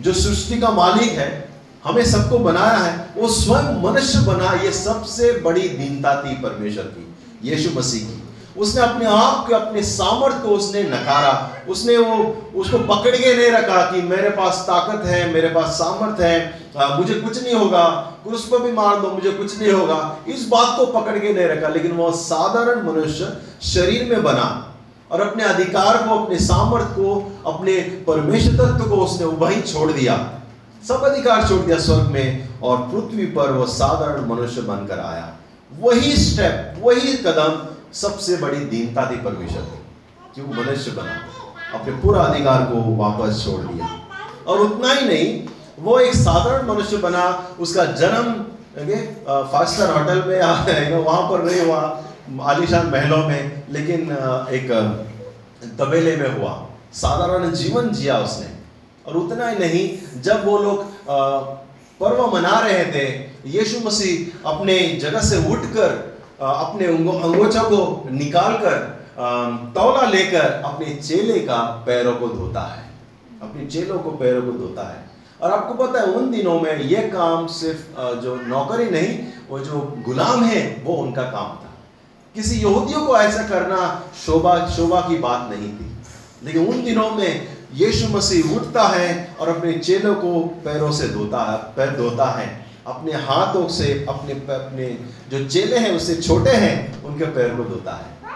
जो 0.00 0.12
सृष्टि 0.12 0.60
का 0.60 0.70
मालिक 0.70 1.10
है 1.10 1.41
हमें 1.84 2.04
सबको 2.04 2.38
बनाया 2.38 2.78
है। 2.78 3.14
वो 3.16 3.28
स्वयं 3.28 3.82
मनुष्य 3.82 4.18
बना 4.26 4.52
ये 4.62 4.72
सबसे 4.72 5.32
बड़ी 5.40 5.68
दीनता 5.68 6.14
थी 6.22 6.34
परमेश्वर 6.42 6.84
की 6.84 7.50
यीशु 7.50 7.78
मसीह 7.78 8.02
की। 8.02 8.18
उसने 8.60 8.82
अपने 8.82 9.06
आप 9.06 9.46
के 9.48 9.54
अपने 9.54 9.82
सामर्थ्य 9.82 10.38
को 10.38 10.48
उसने 10.48 10.82
नकारा। 10.82 11.32
उसने 11.68 11.96
वो 11.96 12.16
उसको 12.60 12.78
पकड़ 12.78 13.14
के 13.16 13.34
नहीं 13.36 13.50
रखा 13.50 13.80
कि 13.90 14.02
मेरे 14.02 14.30
पास 14.30 14.64
ताकत 14.66 15.06
है 15.06 15.32
मेरे 15.32 15.48
पास 15.48 15.72
सामर्थ्य 15.72 16.24
है 16.24 16.60
आ, 16.76 16.98
मुझे 16.98 17.14
कुछ 17.14 17.42
नहीं 17.42 17.54
होगा 17.54 17.84
क्रूस 18.24 18.44
पर 18.48 18.58
भी 18.58 18.72
मार 18.72 19.00
दो 19.00 19.10
मुझे 19.10 19.30
कुछ 19.30 19.58
नहीं 19.58 19.72
होगा। 19.72 20.18
इस 20.28 20.46
बात 20.48 20.76
को 20.78 20.86
पकड़ 20.92 21.18
के 21.18 21.32
नहीं 21.32 21.46
रखा 21.46 21.68
लेकिन 21.68 21.92
वो 21.92 22.10
साधारण 22.12 22.86
मनुष्य 22.88 23.32
शरीर 23.62 24.08
में 24.10 24.22
बना 24.22 24.46
और 25.10 25.20
अपने 25.20 25.44
अधिकार 25.44 25.96
को 25.96 26.18
अपने 26.18 26.38
सामर्थ्य 26.38 26.94
को 26.94 27.32
अपने 27.46 27.76
परमेश्वर 28.06 28.54
तत्व 28.54 28.88
को 28.90 28.96
उसने 28.96 29.26
वही 29.26 29.60
छोड़ 29.62 29.90
दिया। 29.92 30.16
सब 30.82 31.02
अधिकार 31.04 31.46
छोड़ 31.48 31.60
दिया 31.60 31.78
स्वर्ग 31.78 32.10
में, 32.10 32.48
और 32.60 32.76
पृथ्वी 32.88 33.26
पर 33.32 33.52
वो 33.52 33.66
साधारण 33.68 34.24
मनुष्य 34.28 34.62
बनकर 34.62 35.00
आया। 35.00 35.32
वही 35.72 36.16
स्टेप 36.18 36.74
वही 36.78 37.12
कदम, 37.18 37.52
सबसे 37.92 38.36
बड़ी 38.36 38.64
दीनता 38.66 39.10
थी 39.10 39.16
परमेश्वर 39.22 39.62
की, 39.62 39.80
कि 40.34 40.42
वो 40.42 40.54
मनुष्य 40.54 40.90
बना, 40.90 41.14
अपने 41.74 41.92
पूरा 41.94 42.22
अधिकार 42.22 42.64
को 42.64 42.80
वापस 42.96 43.44
छोड़ 43.44 43.60
दिया। 43.62 43.88
और 44.46 44.60
उतना 44.60 44.92
ही 44.92 45.06
नहीं, 45.06 45.26
वो 45.78 45.98
एक 45.98 46.14
साधारण 46.14 46.66
मनुष्य 46.68 46.96
बना, 46.98 47.24
उसका 47.60 47.84
जन्म 47.84 48.32
फाइव 48.72 49.66
स्टार 49.66 49.90
होटल 49.90 50.22
में 50.28 50.96
वहाँ 50.96 51.22
पर 51.30 51.42
नहीं 51.44 51.60
हुआ, 51.60 51.80
आलिशान 52.50 52.86
महलों 52.86 53.26
में, 53.28 53.62
लेकिन 53.70 54.00
एक 54.50 54.70
तबेले 55.78 56.16
में 56.16 56.30
हुआ। 56.32 56.52
साधारण 56.94 57.50
जीवन 57.52 57.88
जिया 57.90 58.18
उसने। 58.18 58.46
और 59.06 59.16
उतना 59.16 59.48
ही 59.48 59.58
नहीं, 59.58 59.98
जब 60.22 60.46
वो 60.46 60.58
लोग 60.58 60.84
पर्व 62.00 62.26
मना 62.26 62.58
रहे 62.58 62.84
थे, 62.84 63.32
यीशु 63.46 63.86
मसीह 63.86 64.48
अपने 64.50 64.98
जगह 65.02 65.20
से 65.20 65.52
उठकर 65.52 66.12
अपने 66.40 66.86
अंगो- 66.86 67.22
अंगोछा 67.22 67.62
को 67.62 68.08
निकालकर 68.10 69.02
तौला 69.74 70.06
लेकर 70.06 70.40
अपने 70.40 70.94
चेले 70.94 71.38
का 71.38 71.84
पैरों 71.86 72.16
को 72.16 72.28
धोता 72.28 72.60
है। 72.60 72.90
अपने 73.42 73.66
चेलों 73.66 73.98
को 73.98 74.10
पैरों 74.10 74.42
को 74.42 74.52
धोता 74.52 74.92
है। 74.92 75.10
और 75.42 75.52
आपको 75.52 75.86
पता 75.86 76.00
है, 76.00 76.06
उन 76.06 76.30
दिनों 76.30 76.60
में 76.60 76.80
यह 76.80 77.10
काम 77.14 77.46
सिर्फ़ 77.46 78.14
जो 78.20 78.36
नौकरी 78.36 78.90
नहीं, 78.90 79.18
वो 79.48 79.58
जो 79.58 79.96
गुलाम 79.98 80.44
है, 80.44 80.82
वो 80.84 80.94
उनका 80.94 81.22
काम 81.22 81.46
था। 81.46 81.70
किसी 82.34 82.60
यहूदियों 82.60 83.06
को 83.06 83.16
ऐसा 83.16 83.42
करना 83.48 84.02
शोभा 84.26 84.66
शोभा 84.66 85.00
की 85.00 85.18
बात 85.18 85.50
नहीं 85.50 85.72
थी। 85.72 85.96
लेकिन 86.44 86.66
उन 86.66 86.84
दिनों 86.84 87.10
में 87.10 87.51
यीशु 87.74 88.08
मसीह 88.08 88.56
उठता 88.56 88.82
है 88.82 89.36
और 89.40 89.48
अपने 89.48 89.72
चेलों 89.72 90.14
को 90.14 90.40
पैरों 90.64 90.92
से 90.92 91.08
धोता 91.08 91.42
है 91.44 91.58
पैर 91.76 91.96
धोता 91.96 92.24
है। 92.24 92.66
अपने 92.86 93.12
हाथों 93.12 93.68
से 93.68 94.06
अपने 94.08 94.32
अपने 94.32 94.98
जो 95.30 95.48
चेले 95.48 95.78
हैं, 95.78 95.90
उससे 95.90 96.14
छोटे 96.16 96.50
हैं, 96.50 97.04
उनके 97.04 97.24
पैर 97.24 97.54
को 97.54 97.64
धोता 97.64 97.92
है। 97.92 98.32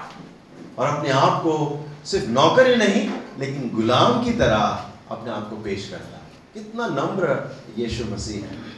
और 0.79 0.87
अपने 0.87 1.11
आप 1.11 1.41
को 1.41 1.87
सिर्फ़ 2.05 2.27
नौकर 2.27 2.67
ही 2.67 2.77
नहीं, 2.77 3.11
लेकिन 3.39 3.71
गुलाम 3.75 4.25
की 4.25 4.33
तरह 4.33 4.87
अपने 5.11 5.31
आप 5.31 5.51
को 5.51 5.57
पेश 5.57 5.89
करता 5.89 6.17
है। 6.17 6.27
कितना 6.55 6.87
नम्र 6.87 7.57
यीशु 7.79 8.05
मसीह 8.05 8.37
है। 8.37 8.77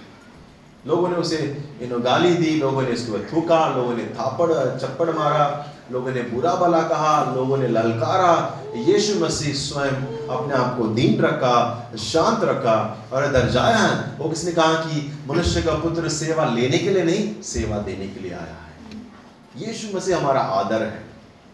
लोगों 0.86 1.08
ने 1.08 1.16
उसे 1.16 1.68
गाली 1.82 2.34
दी, 2.34 2.50
लोगों 2.56 2.82
ने 2.82 2.90
उसके 2.90 3.12
ऊपर 3.12 3.28
थूका, 3.32 3.68
लोगों 3.76 3.94
ने 3.94 4.04
थापड़, 4.04 4.78
चप्पड़ 4.78 5.10
मारा 5.10 5.68
लोगों 5.92 6.12
ने 6.12 6.22
बुरा 6.22 6.54
भला 6.54 6.80
कहा, 6.82 7.34
लोगों 7.34 7.56
ने 7.56 7.68
ललकारा। 7.68 8.32
यीशु 8.76 9.18
मसीह 9.20 9.54
स्वयं 9.54 9.94
अपने 10.28 10.54
आप 10.54 10.76
को 10.78 10.86
दीन 10.88 11.20
रखा, 11.20 11.56
शांत 11.98 12.44
रखा 12.44 13.08
और 13.12 13.24
इधर 13.24 13.48
जाया 13.50 13.86
वो 14.18 14.28
किसने 14.28 14.52
कहा 14.52 14.74
कि 14.74 15.12
मनुष्य 15.28 15.62
का 15.62 15.74
पुत्र 15.74 16.08
सेवा 16.08 16.44
लेने 16.44 16.78
के 16.78 16.90
लिए 16.90 17.04
नहीं, 17.04 17.42
सेवा 17.42 17.78
देने 17.78 18.06
के 18.06 18.20
लिए 18.20 18.32
आया 18.32 18.56
है। 18.56 19.66
यीशु 19.66 19.96
मसीह 19.96 20.16
हमारा 20.16 20.40
आदर 20.40 20.82
है। 20.82 21.06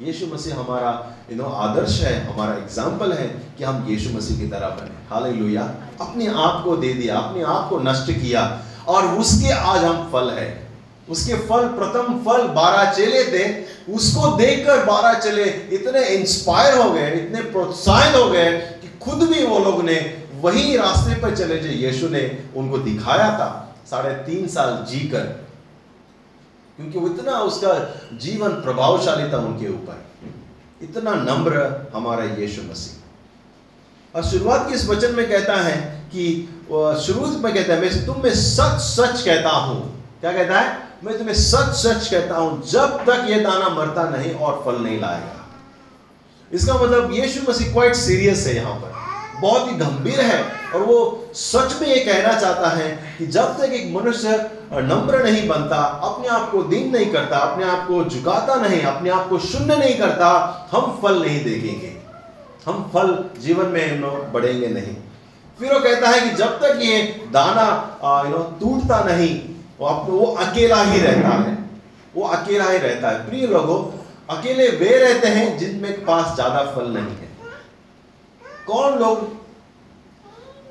यीशु 0.02 0.26
मसीह 0.26 0.58
हमारा 0.58 0.90
यू 1.30 1.36
नो 1.36 1.44
आदर्श 1.44 2.00
है, 2.00 2.14
हमारा 2.26 2.54
एग्ज़ाम्पल 2.54 3.12
है 3.12 3.26
कि 3.58 3.64
हम 3.64 3.86
यीशु 3.88 4.16
मसीह 4.16 4.38
की 4.38 4.46
तरह 4.48 4.68
बने। 4.70 4.90
हालेलुया 5.10 5.62
अपने 6.00 6.26
आप 6.26 6.62
को 6.64 6.76
दे 6.76 6.92
दिया, 6.94 7.18
अपने 7.18 7.42
आप 7.44 7.68
को 7.70 7.78
नष्ट 7.80 8.10
किया 8.12 8.42
और 8.88 9.06
उसके 9.18 9.52
आज 9.52 9.84
हम 9.84 10.08
फल 10.12 10.30
है। 10.30 10.63
उसके 11.08 11.34
फल, 11.34 11.66
प्रथम 11.68 12.22
फल 12.24 12.46
बारह 12.48 12.92
चेले 12.92 13.24
थे, 13.24 13.64
उसको 13.92 14.36
देखकर 14.36 14.84
बारह 14.84 15.18
चले 15.20 15.44
इतने 15.44 16.04
इंस्पायर 16.08 16.78
हो 16.78 16.90
गए, 16.92 17.10
इतने 17.12 17.42
प्रोत्साहित 17.42 18.14
हो 18.16 18.30
गए 18.30 18.52
कि 18.82 18.98
खुद 18.98 19.28
भी 19.28 19.44
वो 19.44 19.58
लोग 19.58 19.82
ने 19.84 20.24
वही 20.40 20.76
रास्ते 20.76 21.20
पर 21.20 21.36
चले 21.36 21.56
जो 21.56 21.68
यीशु 21.68 22.08
ने 22.08 22.44
उनको 22.56 22.78
दिखाया 22.78 23.28
था, 23.30 23.76
साढ़े 23.90 24.14
तीन 24.14 24.48
साल 24.48 24.84
जीकर। 24.90 25.44
क्योंकि 26.76 26.98
वो 26.98 27.08
इतना 27.08 27.32
उसका 27.32 27.72
जीवन 28.16 28.48
प्रभावशाली 28.48 29.32
था 29.32 29.38
उनके 29.38 29.68
ऊपर। 29.68 30.04
इतना 30.82 31.10
नम्र 31.14 31.90
हमारा 31.94 32.24
यीशु 32.24 32.62
मसीह। 32.62 34.16
और 34.16 34.24
शुरुआत 34.24 34.68
के 34.68 34.74
इस 34.74 34.88
वचन 34.88 35.14
में 35.14 35.28
कहता 35.30 35.56
है 35.56 35.76
कि 36.08 36.48
शुरू 37.02 37.26
में 37.26 37.54
कहता 37.54 37.74
है, 37.74 37.80
मैं 37.80 38.06
तुम 38.06 38.22
में 38.22 38.30
सच 38.30 38.80
सच 38.80 39.22
कहता 39.22 39.50
हूँ। 39.50 40.04
क्या 40.20 40.32
कहता 40.32 40.60
है? 40.60 40.83
मैं 41.04 41.16
तुम्हें 41.18 41.34
सच 41.34 41.74
सच 41.76 42.06
कहता 42.08 42.36
हूँ, 42.36 42.62
जब 42.64 43.04
तक 43.06 43.26
ये 43.28 43.40
दाना 43.40 43.68
मरता 43.70 44.08
नहीं 44.10 44.32
और 44.34 44.62
फल 44.66 44.82
नहीं 44.82 45.00
लाएगा। 45.00 45.40
इसका 46.50 46.74
मतलब 46.74 47.12
यीशु 47.14 47.40
मसीह 47.48 47.72
क्वाइट 47.72 47.94
सीरियस 47.96 48.46
है 48.46 48.54
यहाँ 48.56 48.74
पर। 48.74 48.92
बहुत 49.40 49.68
ही 49.68 49.74
गंभीर 49.76 50.20
है 50.20 50.40
और 50.74 50.82
वो 50.82 50.96
सच 51.34 51.80
में 51.80 51.86
ये 51.88 51.98
कहना 52.04 52.32
चाहता 52.40 52.68
है 52.70 52.88
कि 53.18 53.26
जब 53.26 53.58
तक 53.58 53.72
एक 53.72 53.94
मनुष्य 53.94 54.38
नम्र 54.72 55.22
नहीं 55.24 55.46
बनता, 55.48 55.76
अपने 55.76 56.28
आप 56.28 56.50
को 56.50 56.62
दीन 56.64 56.90
नहीं 56.92 57.12
करता, 57.12 57.38
अपने 57.38 57.64
आप 57.66 57.86
को 57.88 58.04
झुकाता 58.04 58.54
नहीं, 58.62 58.82
अपने 58.82 59.10
आप 59.10 59.28
को 59.28 59.38
शून्य 59.40 59.76
नहीं 59.76 59.98
करता, 59.98 60.28
हम 60.72 60.98
फल 61.02 61.22
नहीं 61.22 61.44
देखेंगे। 61.44 61.96
हम 62.66 62.90
फल 62.94 63.18
जीवन 63.40 63.66
में 63.68 64.32
बढ़ेंगे 64.32 64.68
नहीं। 64.68 64.96
फिर 65.58 65.72
वो 65.72 65.80
कहता 65.80 66.08
है 66.10 66.20
कि 66.20 66.36
जब 66.36 66.60
तक 66.60 66.78
ये 66.82 67.02
दाना 67.32 67.66
यू 68.26 68.30
नो 68.30 68.42
टूटता 68.60 69.02
नहीं 69.04 69.34
वो 69.80 69.88
वो 70.08 70.26
अकेला 70.26 70.82
ही 70.82 71.00
रहता 71.00 71.28
है। 71.28 71.52
वो 72.14 72.22
अकेला 72.28 72.68
ही 72.70 72.78
रहता 72.78 73.10
है। 73.10 73.26
प्रिय 73.28 73.46
लोगों, 73.46 73.78
अकेले 74.36 74.68
वे 74.68 74.98
रहते 74.98 75.28
हैं 75.28 75.56
जिनमें 75.58 76.04
पास 76.04 76.34
ज़्यादा 76.34 76.62
फल 76.72 76.88
नहीं 76.88 77.16
है। 77.16 77.28
कौन 78.66 78.98
लोग 78.98 79.28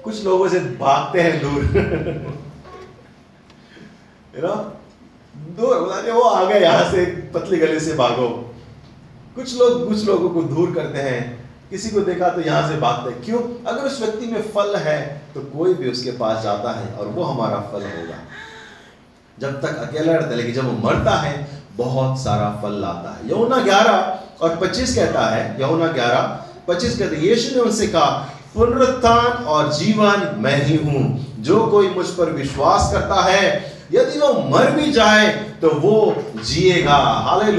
कुछ 0.03 0.23
लोगों 0.25 0.47
से 0.49 0.59
भागते 0.79 1.21
हैं 1.21 1.41
दूर। 1.41 1.63
दूर 5.57 5.75
वो 6.11 6.21
आ 6.21 6.43
गए 6.45 6.59
यहाँ 6.59 6.91
से, 6.91 7.05
पतली 7.33 7.57
गली 7.57 7.79
से 7.79 7.93
भागो। 7.93 8.27
कुछ 9.35 9.57
लोग 9.59 9.87
कुछ 9.87 10.05
लोगों 10.05 10.29
को 10.29 10.41
दूर 10.43 10.73
करते 10.75 10.99
हैं। 10.99 11.21
किसी 11.69 11.89
को 11.89 11.99
देखा 11.99 12.29
तो 12.29 12.41
यहाँ 12.41 12.67
से 12.69 12.77
भागते 12.77 13.13
हैं। 13.13 13.21
क्यों? 13.23 13.39
अगर 13.65 13.85
उस 13.85 13.99
व्यक्ति 14.01 14.25
में 14.25 14.41
फल 14.51 14.75
है 14.75 14.97
तो 15.33 15.41
कोई 15.57 15.73
भी 15.73 15.91
उसके 15.91 16.11
पास 16.17 16.43
जाता 16.43 16.71
है 16.71 16.93
और 16.95 17.07
वो 17.07 17.23
हमारा 17.23 17.59
फल 17.71 17.83
होगा। 17.83 18.17
जब 19.41 19.61
तक 19.61 19.77
अकेला 19.77 20.13
रहता 20.13 20.27
है, 20.27 20.35
लेकिन 20.35 20.53
जब 20.53 20.65
वो 20.65 20.89
मरता 20.89 21.11
है, 21.11 21.47
बहुत 21.77 22.19
सारा 22.19 22.61
फल 22.63 22.71
लाता 22.71 23.15
है। 23.15 23.31
यमुना 23.31 23.57
ग्यारह 23.57 24.19
और 24.41 24.55
पच्चीस 24.55 24.95
कहता 24.95 25.25
है 25.27 25.61
यमुना 25.61 25.87
ग्यारह, 25.87 26.21
पच्चीस 26.67 26.99
कहते 26.99 27.15
यीशु 27.15 27.55
ने 27.55 27.61
उनसे 27.61 27.87
कहा, 27.87 28.09
पुनरुत्थान 28.53 29.45
और 29.45 29.73
जीवन 29.73 30.35
मैं 30.37 30.65
ही 30.65 30.75
हूँ। 30.77 31.25
जो 31.39 31.65
कोई 31.67 31.89
मुझ 31.89 32.05
पर 32.07 32.31
विश्वास 32.31 32.91
करता 32.93 33.21
है, 33.21 33.73
यदि 33.93 34.19
वो 34.19 34.33
मर 34.49 34.71
भी 34.71 34.91
जाए 34.91 35.27
तो 35.61 35.69
वो 35.69 36.23
जिएगा। 36.45 36.95
हाले 36.95 37.51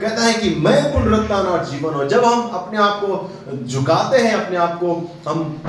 कहता 0.00 0.22
है 0.22 0.34
कि 0.34 0.54
मैं 0.58 0.92
पुनरुत्थान 0.92 1.46
और 1.46 1.64
जीवन 1.64 1.94
हो। 1.94 2.04
जब 2.04 2.24
हम 2.24 2.48
अपने 2.48 2.78
आप 2.78 3.00
को 3.04 3.64
झुकाते 3.66 4.18
हैं, 4.18 4.34
अपने 4.34 4.56
आप 4.56 4.78
को 4.80 4.94
हम 5.28 5.62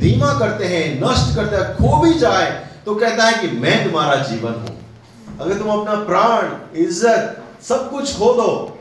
धीमा 0.00 0.32
करते 0.38 0.64
हैं, 0.64 1.00
नष्ट 1.02 1.34
करते 1.36 1.56
हैं, 1.56 1.76
खो 1.76 1.96
भी 1.96 2.18
जाए 2.18 2.67
तो 2.88 2.94
कहता 2.94 3.24
है 3.24 3.40
कि 3.40 3.48
मैं 3.56 3.84
तुम्हारा 3.84 4.14
जीवन 4.14 4.52
हूँ। 4.52 5.38
अगर 5.40 5.58
तुम 5.58 5.68
अपना 5.70 5.94
प्राण, 5.94 6.76
इज़्ज़त, 6.76 7.42
सब 7.62 7.90
कुछ 7.90 8.18
खो 8.18 8.32
दो, 8.34 8.78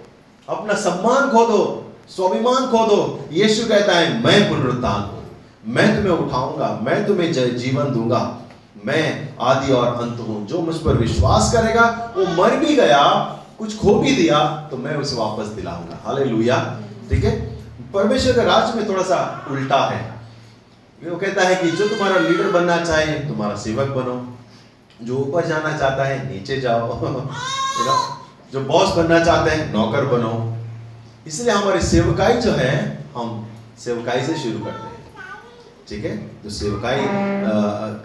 अपना 0.49 0.73
सम्मान 0.73 1.29
खो 1.29 1.45
दो, 1.45 1.91
स्वाभिमान 2.15 2.67
खो 2.67 2.85
दो, 2.85 3.27
यीशु 3.31 3.67
कहता 3.69 3.93
है, 3.93 4.23
मैं 4.23 4.49
पुनरुत्थान 4.49 5.01
हूँ। 5.01 5.25
मैं 5.65 5.95
तुम्हें 5.95 6.27
उठाऊँगा, 6.27 6.79
मैं 6.83 7.07
तुम्हें 7.07 7.57
जीवन 7.57 7.83
दूँगा। 7.83 8.41
मैं 8.85 9.35
आदि 9.41 9.73
और 9.73 9.87
अंत 9.87 10.19
हूँ। 10.19 10.47
जो 10.47 10.61
मुझ 10.61 10.75
पर 10.75 10.93
विश्वास 10.93 11.53
करेगा, 11.53 12.13
वो 12.17 12.25
मर 12.25 12.55
भी 12.55 12.75
गया, 12.75 13.03
कुछ 13.59 13.77
खो 13.77 13.93
भी 13.93 14.15
दिया 14.15 14.67
तो 14.71 14.77
मैं 14.77 14.95
उसे 14.95 15.15
वापस 15.15 15.45
दिलाऊँगा। 15.45 15.99
हाले 16.05 16.23
ठीक 17.09 17.23
है? 17.23 17.39
परमेश्वर 17.93 18.33
का 18.33 18.43
राज्य 18.43 18.79
में 18.79 18.89
थोड़ा 18.89 19.03
सा 19.03 19.47
उल्टा 19.51 19.85
है। 19.85 20.16
वो 21.03 21.17
कहता 21.17 21.41
है 21.41 21.55
कि 21.55 21.71
जो 21.71 21.87
तुम्हारा 21.87 22.17
लीडर 22.17 22.51
बनना 22.51 22.85
चाहे, 22.85 23.05
तुम्हारा 23.05 23.55
सेवक 23.55 23.87
बनो। 23.87 24.37
जो 25.05 25.17
ऊपर 25.17 25.45
जाना 25.45 25.77
चाहता 25.77 26.03
है, 26.03 26.33
नीचे 26.33 26.61
जाओ। 26.61 26.99
जो 28.53 28.61
बॉस 28.61 28.89
बनना 28.89 29.25
चाहते 29.25 29.51
हैं, 29.51 29.73
नौकर 29.73 30.05
बनो। 30.05 30.57
इसलिए 31.27 31.53
हमारी 31.53 31.81
सेवकाई 31.81 32.33
जो 32.33 32.51
है, 32.51 33.03
हम 33.15 33.47
सेवकाई 33.79 34.21
से 34.21 34.37
शुरू 34.37 34.65
करते 34.65 34.87
हैं। 34.87 35.05
ठीक 35.89 36.05
है? 36.05 36.27
जो 36.43 36.49
सेवकाई 36.49 36.99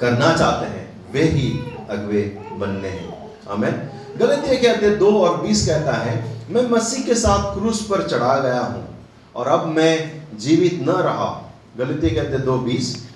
करना 0.00 0.37
चाहते 0.37 0.66
हैं, 0.66 1.12
वे 1.12 1.22
ही 1.22 1.74
अगवे 1.90 2.42
बनने 2.52 2.88
हैं। 2.88 3.31
हमें 3.50 3.90
गलत 4.16 4.44
के 4.46 4.66
अध्याय 4.66 4.94
दो 4.94 5.18
और 5.18 5.42
बीस 5.42 5.66
कहता 5.66 5.92
है, 5.92 6.44
मैं 6.50 6.70
मसीह 6.70 7.05
के 7.05 7.14
साथ 7.14 7.55
क्रूस 7.55 7.83
पर 7.83 8.09
चढ़ा 8.09 8.38
गया 8.38 8.61
हूँ, 8.61 9.07
और 9.37 9.48
अब 9.48 9.66
मैं 9.66 10.22
जीवित 10.38 10.78
न 10.83 10.90
रहा 10.90 11.48
गलती 11.79 12.11
कहते 12.11 12.39
दो 12.39 12.59
बीस। 12.59 13.09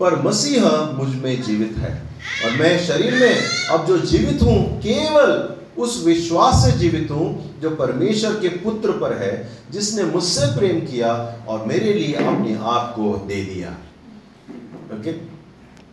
पर 0.00 0.22
मसीह 0.22 0.64
मुझमें 0.92 1.42
जीवित 1.42 1.76
है 1.78 2.02
और 2.44 2.50
मैं 2.50 2.86
शरीर 2.86 3.14
में 3.14 3.34
अब 3.70 3.86
जो 3.86 3.98
जीवित 3.98 4.42
हूँ, 4.42 4.78
केवल 4.80 5.54
उस 5.78 6.04
विश्वास 6.06 6.64
से 6.64 6.78
जीवित 6.78 7.10
हूँ 7.10 7.60
जो 7.60 7.70
परमेश्वर 7.70 8.32
के 8.32 8.48
पुत्र 8.48 8.90
पर 8.90 9.12
है, 9.12 9.48
जिसने 9.70 10.02
मुझसे 10.02 10.46
प्रेम 10.58 10.80
किया 10.80 11.36
और 11.48 11.64
मेरे 11.66 11.92
लिए 11.92 12.14
अपने 12.14 12.58
आप 12.62 12.92
को 12.96 13.24
दे 13.26 13.44
दिया। 13.44 13.70
ओके? 14.98 15.12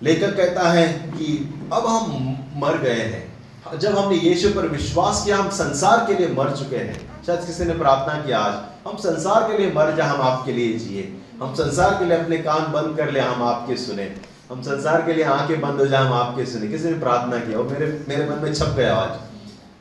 लेखक 0.03 0.37
कहता 0.37 0.69
है 0.69 0.87
कि 0.87 1.53
अब 1.73 1.85
हम 1.87 2.37
मर 2.55 2.77
गए 2.77 3.01
हैं। 3.01 3.79
जब 3.79 3.97
हमने 3.97 4.17
यीशु 4.17 4.49
पर 4.49 4.67
विश्वास 4.67 5.25
किया, 5.25 5.37
हम 5.37 5.49
संसार 5.49 6.05
के 6.07 6.13
लिए 6.13 6.27
मर 6.27 6.51
चुके 6.51 6.75
हैं। 6.75 7.23
शायद 7.25 7.39
किसी 7.39 7.65
ने 7.65 7.73
प्रार्थना 7.73 8.21
किया 8.21 8.39
आज, 8.39 8.53
हम 8.87 8.97
संसार 8.97 9.51
के 9.51 9.57
लिए 9.57 9.71
मर 9.71 9.95
जा 9.95 10.05
हम 10.05 10.21
आपके 10.21 10.53
लिए 10.53 10.73
जिए। 10.73 11.13
हम 11.41 11.53
संसार 11.53 11.91
के 11.91 12.05
लिए 12.05 12.17
अपने 12.17 12.37
कान 12.37 12.71
बंद 12.71 12.97
कर 12.97 13.11
ले, 13.11 13.19
हम 13.19 13.43
आपके 13.43 13.77
सुने। 13.77 14.15
हम 14.51 14.61
संसार 14.61 15.01
के 15.01 15.13
लिए 15.13 15.23
आँखें 15.23 15.61
बंद 15.61 15.79
हो 15.79 15.85
जाए, 15.85 16.05
हम 16.05 16.13
आपके 16.13 16.45
सुने। 16.45 16.67
किसी 16.67 16.85
ने 16.85 16.99
प्रार्थना 16.99 17.37
किया 17.37 17.57
वो 17.57 17.63
मेरे 17.63 18.05
मेरे 18.09 18.29
मन 18.29 18.43
में 18.43 18.53
छप 18.53 18.73
गया 18.77 18.95
आज। 18.95 19.09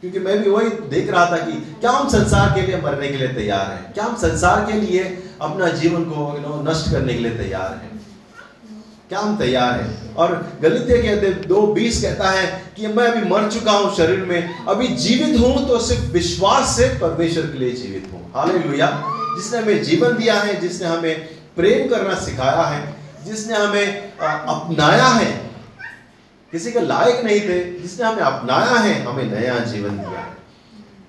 क्योंकि 0.00 0.18
मैं 0.18 0.42
भी 0.42 0.50
वही 0.50 0.68
देख 0.68 1.10
रहा 1.10 1.26
था 1.26 1.36
कि 1.36 1.52
क्या 1.80 1.90
हम 1.90 2.08
संसार 2.08 2.54
के 2.54 2.62
लिए 2.62 2.80
मरने 2.80 3.08
के 3.08 3.16
लिए 3.16 3.28
तैयार 3.28 3.66
हैं? 3.66 3.92
क्या 3.92 4.04
हम 4.04 4.16
संसार 4.16 4.72
के 4.72 4.80
लिए 4.80 5.24
अपना 5.40 5.68
जीवन 5.68 6.04
को 6.04 6.34
यू 6.36 6.48
नो 6.48 6.70
नष्ट 6.70 6.90
करने 6.90 7.14
के 7.14 7.20
लिए 7.20 7.30
तैयार 7.30 7.80
हैं? 7.82 8.00
क्या 9.08 9.18
हम 9.18 9.36
तैयार 9.36 9.80
हैं? 9.80 10.14
और 10.14 10.52
गलित 10.62 10.82
कहते, 10.82 11.30
दो 11.30 11.66
बीस 11.66 12.02
कहता 12.02 12.30
है 12.30 12.64
कि 12.76 12.86
मैं 12.86 13.08
अभी 13.08 13.30
मर 13.30 13.50
चुका 13.50 13.72
हूँ 13.72 13.96
शरीर 13.96 14.18
में, 14.18 14.64
अभी 14.68 14.88
जीवित 14.88 15.40
हूँ 15.40 15.68
तो 15.68 15.78
सिर्फ़ 15.78 16.12
विश्वास 16.12 16.76
से 16.76 16.88
परमेश्वर 16.88 17.46
के 17.46 17.58
लिए 17.58 17.72
जीवित 17.72 18.10
हूँ। 18.12 18.32
हाले 18.34 18.58
जिसने 19.34 19.58
हमें 19.58 19.82
जीवन 19.82 20.16
दिया 20.16 20.34
है, 20.34 20.60
जिसने 20.60 20.88
हमें 20.88 21.33
प्रेम 21.56 21.88
करना 21.88 22.14
सिखाया 22.14 22.62
है, 22.62 22.94
जिसने 23.24 23.56
हमें 23.56 24.16
अपनाया 24.18 25.06
है। 25.06 25.50
किसी 26.52 26.72
के 26.72 26.80
लायक 26.80 27.24
नहीं 27.24 27.40
थे, 27.40 27.78
जिसने 27.78 28.06
हमें 28.06 28.22
अपनाया 28.22 28.78
है, 28.78 29.02
हमें 29.04 29.40
नया 29.40 29.58
जीवन 29.58 29.98
दिया 29.98 30.26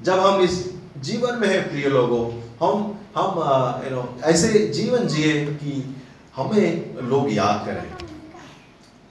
जब 0.01 0.19
हम 0.19 0.41
इस 0.41 0.73
जीवन 0.97 1.35
में 1.35 1.47
है, 1.47 1.69
प्रिय 1.69 1.87
लोगों, 1.87 2.23
हम 2.61 2.99
हम 3.17 3.37
यू 3.83 3.89
नो 3.89 4.19
ऐसे 4.23 4.67
जीवन 4.67 5.07
जिए 5.07 5.45
कि 5.45 5.95
हमें 6.35 6.97
लोग 7.01 7.31
याद 7.33 7.65
करें। 7.65 8.07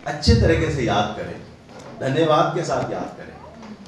अच्छे 0.06 0.34
तरीके 0.34 0.70
से 0.70 0.82
याद 0.82 1.16
करें। 1.16 1.34
धन्यवाद 2.00 2.56
के 2.56 2.64
साथ 2.64 2.92
याद 2.92 3.16
करें। 3.16 3.34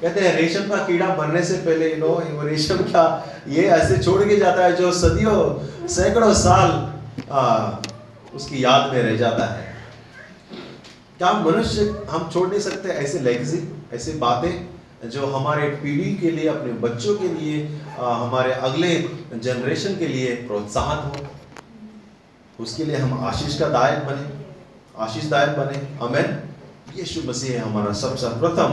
कहते 0.01 0.27
हैं, 0.27 0.35
रेशम 0.35 0.67
का 0.69 0.75
कीड़ा 0.75 1.07
मरने 1.15 1.43
से 1.43 1.53
पहले 1.53 1.93
यू 1.93 1.97
नो 1.97 2.43
रेशम 2.43 2.77
का 2.77 3.05
ये 3.47 3.63
ऐसे 3.63 3.97
छोड़ 3.97 4.21
के 4.23 4.35
जाता 4.35 4.65
है 4.65 4.75
जो 4.75 4.91
सदियों, 4.91 5.87
सैकड़ों 5.87 6.33
साल 6.33 6.86
आ, 7.31 7.71
उसकी 8.33 8.63
याद 8.63 8.93
में 8.93 9.01
रह 9.03 9.15
जाता 9.17 9.45
है। 9.45 9.75
क्या 11.17 11.31
मनुष्य 11.33 12.05
हम 12.09 12.29
छोड़ 12.33 12.49
नहीं 12.49 12.59
सकते? 12.59 12.89
ऐसे 12.89 13.19
लेगसी 13.19 13.59
ऐसे 13.93 14.11
बातें 14.13 15.09
जो 15.09 15.25
हमारे 15.27 15.69
पीढ़ी 15.69 16.15
के 16.15 16.31
लिए 16.31 16.47
अपने 16.47 16.73
बच्चों 16.73 17.15
के 17.15 17.27
लिए 17.27 17.81
आ, 17.99 18.13
हमारे 18.15 18.53
अगले 18.53 18.93
जनरेशन 19.35 19.97
के 19.97 20.07
लिए 20.07 20.35
प्रोत्साहन 20.35 21.07
हो। 21.09 21.25
उसके 22.59 22.83
लिए 22.83 22.95
हम 22.95 23.25
आशीष 23.25 23.59
का 23.59 23.67
दायक 23.69 23.99
बने 23.99 24.25
आशीष 24.97 25.25
दायक 25.25 25.49
बने। 25.49 25.77
अमेन 26.05 26.39
यीशु 26.97 27.21
मसीह 27.29 27.63
हमारा 27.65 27.93
सबसे 27.93 28.29
प्रथम 28.39 28.71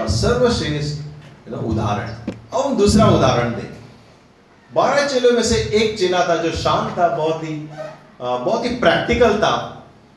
और 0.00 0.08
सर्वश्रेष्ठ 0.08 1.52
उदाहरण। 1.52 2.08
अब 2.52 2.60
हम 2.60 2.76
दूसरा 2.76 3.06
उदाहरण 3.08 3.50
दें। 3.50 3.73
चेलों 5.14 5.32
में 5.32 5.42
से 5.42 5.56
एक 5.74 5.98
चेला 5.98 6.26
था 6.28 6.36
जो 6.36 6.50
शांत 6.52 6.98
था, 6.98 7.08
बहुत 7.16 7.42
ही 7.44 7.56
बहुत 8.20 8.64
ही 8.64 8.70
प्रैक्टिकल 8.76 9.38
था। 9.38 9.54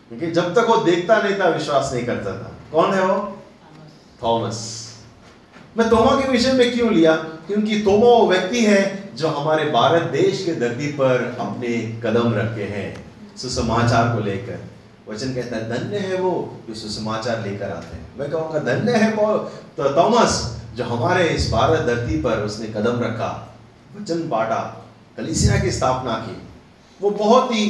क्योंकि 0.10 0.32
जब 0.32 0.54
तक 0.56 0.66
वो 0.70 0.78
देखता 0.84 1.22
नहीं 1.22 1.40
था, 1.40 1.48
विश्वास 1.48 1.90
नहीं 1.94 2.06
करता 2.06 2.32
था। 2.32 2.52
कौन 2.72 2.94
है 2.94 3.06
वो? 3.06 3.38
थॉमस। 4.24 4.58
मैं 5.78 5.90
तोमा 5.90 6.12
के 6.12 6.28
विषय 6.28 6.52
में 6.52 6.72
क्यों 6.74 6.92
लिया? 6.94 7.16
क्योंकि 7.48 7.80
तोमा 7.80 8.06
वो 8.08 8.28
व्यक्ति 8.28 8.64
है 8.66 9.10
जो 9.16 9.28
हमारे 9.28 9.66
भारत 9.72 10.02
देश 10.02 10.44
के 10.46 10.56
धरती 10.56 10.88
पर 10.88 11.36
अपने 11.40 12.02
कदम 12.04 12.34
रखे 12.34 12.64
हैं, 12.64 12.88
सुसमाचार 13.38 14.16
को 14.16 14.24
लेकर। 14.24 14.64
वचन 15.10 15.34
कहता 15.34 15.56
है, 15.56 15.70
धन्य 15.70 15.98
है 15.98 16.16
वो 16.16 16.32
जो 16.68 16.76
सुसमाचार 16.76 17.42
लेकर 17.42 17.70
आते 17.70 17.96
हैं। 17.96 18.08
मैं 18.20 18.30
कहूँगा, 18.32 18.60
धन्य 18.60 18.92
है 18.92 19.14
वो 19.14 19.38
तो 19.78 19.96
थॉमस, 19.96 20.58
जो 20.76 20.84
हमारे 20.84 21.28
इस 21.28 21.52
भारत 21.52 21.80
धरती 21.80 22.22
पर 22.22 22.40
उसने 22.40 22.68
कदम 22.68 23.00
रखा, 23.04 23.30
वचन 23.96 24.28
बांटा। 24.30 24.87
कलिसिया 25.18 25.60
की 25.60 25.72
स्थापना 25.72 26.14
की। 26.18 26.36
वो 27.00 27.10
बहुत 27.10 27.52
ही 27.52 27.66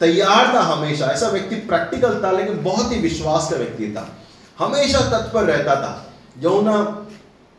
तैयार 0.00 0.54
था 0.54 0.60
हमेशा। 0.62 1.06
ऐसा 1.06 1.28
व्यक्ति 1.28 1.56
प्रैक्टिकल 1.68 2.20
था, 2.24 2.30
लेकिन 2.30 2.62
बहुत 2.64 2.92
ही 2.92 2.98
विश्वास 2.98 3.48
का 3.50 3.56
व्यक्ति 3.56 3.92
था। 3.96 4.06
हमेशा 4.58 5.00
तत्पर 5.10 5.44
रहता 5.44 5.74
था। 5.76 6.12
यमुना 6.42 6.76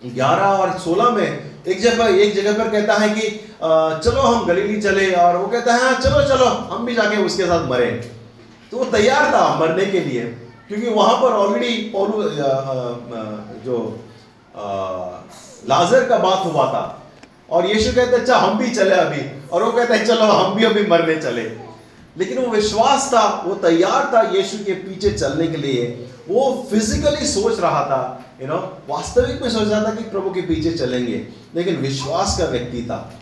ग्यारह 0.01 0.45
और 0.45 0.77
सोलह 0.79 1.09
में 1.09 1.63
एक 1.67 1.81
जगह 1.81 2.05
एक 2.15 2.35
जगह 2.35 2.53
पर 2.53 2.69
कहता 2.71 2.93
है 2.95 3.09
कि 3.09 3.29
चलो 4.03 4.21
हम 4.21 4.45
गलीली 4.47 4.81
चले। 4.81 5.11
और 5.13 5.37
वो 5.37 5.47
कहता 5.47 5.73
है 5.73 5.81
हाँ 5.81 5.99
चलो 6.01 6.21
चलो, 6.27 6.45
हम 6.45 6.85
भी 6.85 6.95
जाके 6.95 7.23
उसके 7.25 7.45
साथ 7.45 7.67
मरे। 7.69 7.91
तो 8.71 8.77
वो 8.77 8.85
तैयार 8.87 9.31
था 9.33 9.47
मरने 9.59 9.85
के 9.85 9.99
लिए, 9.99 10.23
क्योंकि 10.67 10.89
वहाँ 10.89 11.15
पर 11.21 11.33
ऑलरेडी 11.33 11.91
जो 13.65 13.77
लाजर 15.69 16.07
का 16.09 16.17
बात 16.19 16.45
हुआ 16.45 16.65
था। 16.73 16.96
और 17.49 17.65
यीशु 17.65 17.93
कहते 17.95 18.15
अच्छा 18.15 18.38
हम 18.38 18.57
भी 18.57 18.69
चले 18.69 18.95
अभी। 18.95 19.49
और 19.49 19.63
वो 19.63 19.71
कहते 19.71 19.93
हैं 19.93 20.05
चलो 20.05 20.23
हम 20.23 20.53
भी 20.53 20.63
अभी 20.63 20.88
मरने 20.88 21.15
चले। 21.15 21.43
लेकिन 22.17 22.38
वो 22.38 22.47
विश्वास 22.47 23.10
था 23.13 23.43
वो 23.45 23.55
तैयार 23.55 24.12
था 24.13 24.21
यीशु 24.36 24.57
के 24.65 24.71
पीछे 24.71 25.10
चलने 25.12 25.47
के 25.47 25.57
लिए। 25.57 26.10
वो 26.29 26.67
फिजिकली 26.71 27.27
सोच 27.27 27.60
रहा 27.60 27.86
था 27.86 28.25
यू 28.41 28.47
नो 28.47 28.77
वास्तविक 28.89 29.41
में 29.41 29.49
सोच 29.49 29.67
रहा 29.67 29.83
था 29.83 29.95
कि 29.95 30.03
प्रभु 30.03 30.29
के 30.29 30.41
पीछे 30.41 30.71
चलेंगे। 30.71 31.27
लेकिन 31.55 31.75
विश्वास 31.75 32.38
का 32.38 32.45
व्यक्ति 32.45 32.81
था। 32.81 33.13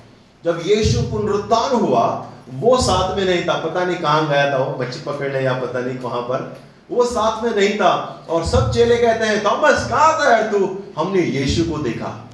जब 0.46 0.64
यीशु 0.66 1.02
पुनरुत्थान 1.02 1.76
हुआ 1.76 2.28
वो 2.50 2.78
साथ 2.78 3.16
में 3.16 3.26
नहीं 3.26 3.44
था। 3.44 3.54
पता 3.54 3.86
नहीं 3.86 3.98
कहाँ 3.98 4.30
गया 4.30 4.54
था 4.54 4.58
वो 4.58 4.74
बच्ची 4.74 5.00
पकड़ने 5.00 5.42
या 5.42 5.54
पता 5.54 5.80
नहीं 5.80 5.98
कहाँ 5.98 6.22
पर। 6.22 6.62
वो 6.92 7.06
साथ 7.06 7.44
में 7.44 7.56
नहीं 7.56 7.78
था। 7.78 8.26
और 8.30 8.46
सब 8.46 8.74
चेले 8.74 8.96
कहते 8.96 9.26
हैं 9.26 9.46
थॉमस 9.46 9.88
कहा 9.90 10.14
था 10.20 10.52
तू? 10.52 10.80
हमने 10.98 11.22
यीशु 11.22 11.64
को 11.64 11.78
देखा। 11.78 12.30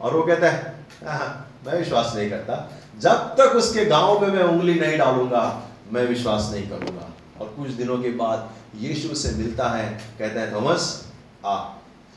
और 0.00 0.16
वो 0.16 0.22
कहता 0.22 0.50
हाँ, 0.50 0.73
मैं 1.04 1.78
विश्वास 1.78 2.12
नहीं 2.16 2.30
करता। 2.30 2.72
जब 2.98 3.12
तक 3.12 3.52
उसके 3.56 3.84
गाँव 3.84 4.20
में 4.20 4.28
मैं 4.28 4.42
उंगली 4.42 4.80
नहीं 4.80 4.98
डालूँगा, 4.98 5.62
मैं 5.92 6.06
विश्वास 6.06 6.48
नहीं 6.52 6.68
करूँगा। 6.68 7.10
और 7.40 7.48
कुछ 7.48 7.70
दिनों 7.70 7.98
के 7.98 8.10
बाद 8.10 8.50
यीशु 8.76 9.14
से 9.14 9.30
मिलता 9.30 9.68
है, 9.68 10.00
कहता 10.18 10.40
है, 10.40 10.54
थॉमस, 10.54 11.08
आ, 11.46 11.68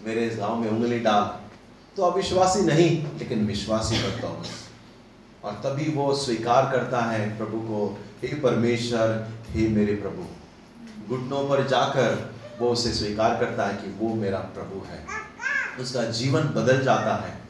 मेरे 0.06 0.28
इस 0.28 0.38
गाँव 0.40 0.56
में 0.56 0.70
उंगली 0.70 1.00
डाल। 1.00 1.48
तो 1.98 2.04
अविश्वासी 2.04 2.62
नहीं, 2.62 3.08
लेकिन 3.18 3.46
विश्वासी 3.46 4.02
करता 4.02 4.28
हूँ 4.28 4.46
और 5.44 5.52
तभी 5.52 5.92
वो 5.92 6.16
स्वीकार 6.16 6.72
करता 6.72 7.02
है 7.02 7.38
प्रभु 7.38 7.58
को, 7.58 8.00
हे 8.22 8.28
परमेश्वर, 8.28 9.28
हे 9.50 9.68
मेरे 9.68 9.96
प्रभु। 9.96 10.24
घुटनों 11.10 11.50
पर 11.50 11.68
जाकर 11.68 12.34
वो 12.60 12.70
उसे 12.70 12.94
स्वीकार 12.94 13.36
करता 13.36 13.66
है 13.66 13.74
कि 13.74 13.98
वो 14.00 14.16
मेरा 14.16 14.38
प्रभु 14.38 14.86
है। 14.86 15.06
उसका 15.80 16.04
जीवन 16.04 16.42
बदल 16.42 16.84
जाता 16.84 17.16
है। 17.16 17.47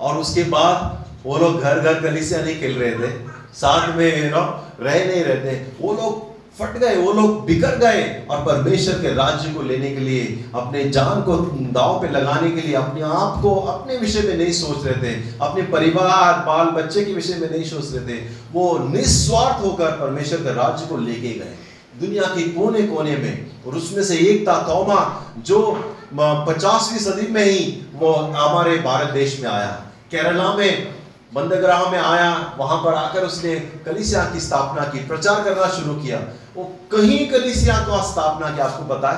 और 0.00 0.18
उसके 0.18 0.42
बाद 0.50 1.04
वो 1.24 1.38
लोग 1.38 1.60
घर 1.60 1.80
घर 1.80 2.00
कलिसिया 2.00 2.40
नहीं 2.42 2.60
खेल 2.60 2.78
रहे 2.78 2.92
थे। 2.92 3.12
साथ 3.54 3.96
में 3.96 4.24
यू 4.24 4.30
नो 4.30 4.40
रह 4.80 5.04
नहीं 5.06 5.24
रहते 5.24 5.50
वो 5.80 5.92
लोग 5.92 6.32
फट 6.58 6.76
गए, 6.78 6.96
वो 6.96 7.12
लोग 7.12 7.44
बिखर 7.46 7.76
गए 7.76 8.02
और 8.30 8.44
परमेश्वर 8.44 8.94
के 8.94 9.12
राज्य 9.14 9.52
को 9.52 9.62
लेने 9.62 9.90
के 9.90 10.00
लिए, 10.00 10.44
अपने 10.54 10.84
जान 10.90 11.22
को 11.22 11.36
दाव 11.72 11.98
पे 12.02 12.08
लगाने 12.08 12.50
के 12.50 12.60
लिए, 12.60 12.74
अपने 12.74 13.00
आप 13.02 13.40
को 13.42 13.54
अपने 13.54 13.96
विषय 13.96 14.22
में 14.22 14.36
नहीं 14.38 14.52
सोच 14.52 14.84
रहे 14.86 15.02
थे। 15.02 15.14
अपने 15.40 15.62
परिवार, 15.62 16.44
बाल 16.46 16.66
बच्चे 16.66 17.04
के 17.04 17.12
विषय 17.12 17.34
में 17.34 17.50
नहीं 17.50 17.64
सोच 17.64 17.92
रहे 17.94 18.06
थे। 18.08 18.20
वो 18.52 18.78
निस्वार्थ 18.88 19.64
होकर 19.64 19.90
परमेश्वर 20.00 20.38
के 20.38 20.54
राज्य 20.54 20.86
को 20.86 20.96
लेके 20.96 21.32
गए। 21.38 21.54
दुनिया 22.00 22.22
के 22.26 22.42
कोने 22.50 22.82
कोने 22.82 23.16
में 23.16 23.50
और 23.66 23.74
उसमें 23.74 24.02
से 24.04 24.18
एक 24.18 24.48
था 24.48 24.56
तोमा, 24.62 25.00
जो 25.38 25.93
पचासवीं 26.16 26.98
सदी 27.00 27.26
में 27.26 27.44
ही 27.44 27.86
वो 27.94 28.12
हमारे 28.12 28.76
भारत 28.78 29.08
देश 29.10 29.40
में 29.40 29.48
आया। 29.50 29.70
केरला 30.10 30.52
में 30.54 30.94
बंदग्राह 31.34 31.90
में 31.90 31.98
आया। 31.98 32.54
वहाँ 32.58 32.78
पर 32.84 32.94
आकर 32.94 33.22
उसने 33.22 33.54
कलिसिया 33.86 34.24
की 34.24 34.40
स्थापना 34.40 34.84
की, 34.84 34.98
प्रचार 35.06 35.42
करना 35.44 35.66
शुरू 35.68 35.94
किया। 35.94 36.18
वो 36.56 36.64
कहीं 36.92 37.28
कलिसिया 37.30 37.78
को 37.78 38.02
स्थापना 38.02 38.50
की 38.50 38.60
आपको 38.60 38.94
है? 39.06 39.14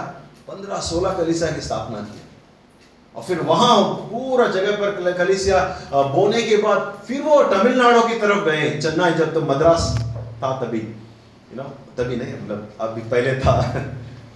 पंद्रह 0.49 0.81
सोलह 0.81 1.11
कलिसिया 1.11 1.51
की 1.51 1.61
स्थापना 1.61 1.99
की। 1.99 2.23
और 3.17 3.23
फिर 3.23 3.41
वहाँ 3.41 3.83
पूरा 3.83 4.47
जगह 4.47 4.77
पर 4.77 5.13
कलिसिया 5.13 5.59
बोने 5.93 6.43
के 6.43 6.57
बाद 6.57 6.99
फिर 7.09 7.21
वो 7.23 7.43
तमिलनाडु 7.45 8.01
की 8.01 8.15
तरफ़ 8.15 8.45
गए। 8.45 8.71
चेन्नई 8.81 9.11
जब 9.11 9.35
तो 9.35 9.41
मद्रास 9.43 9.95
था 10.43 10.53
तभी। 10.57 10.79
यू 10.79 11.57
नो 11.57 11.69
तभी 11.99 12.17
नहीं 12.17 12.35
मतलब 12.35 12.73
अभी 12.81 13.01
पहले 13.03 13.39
था। 13.41 13.55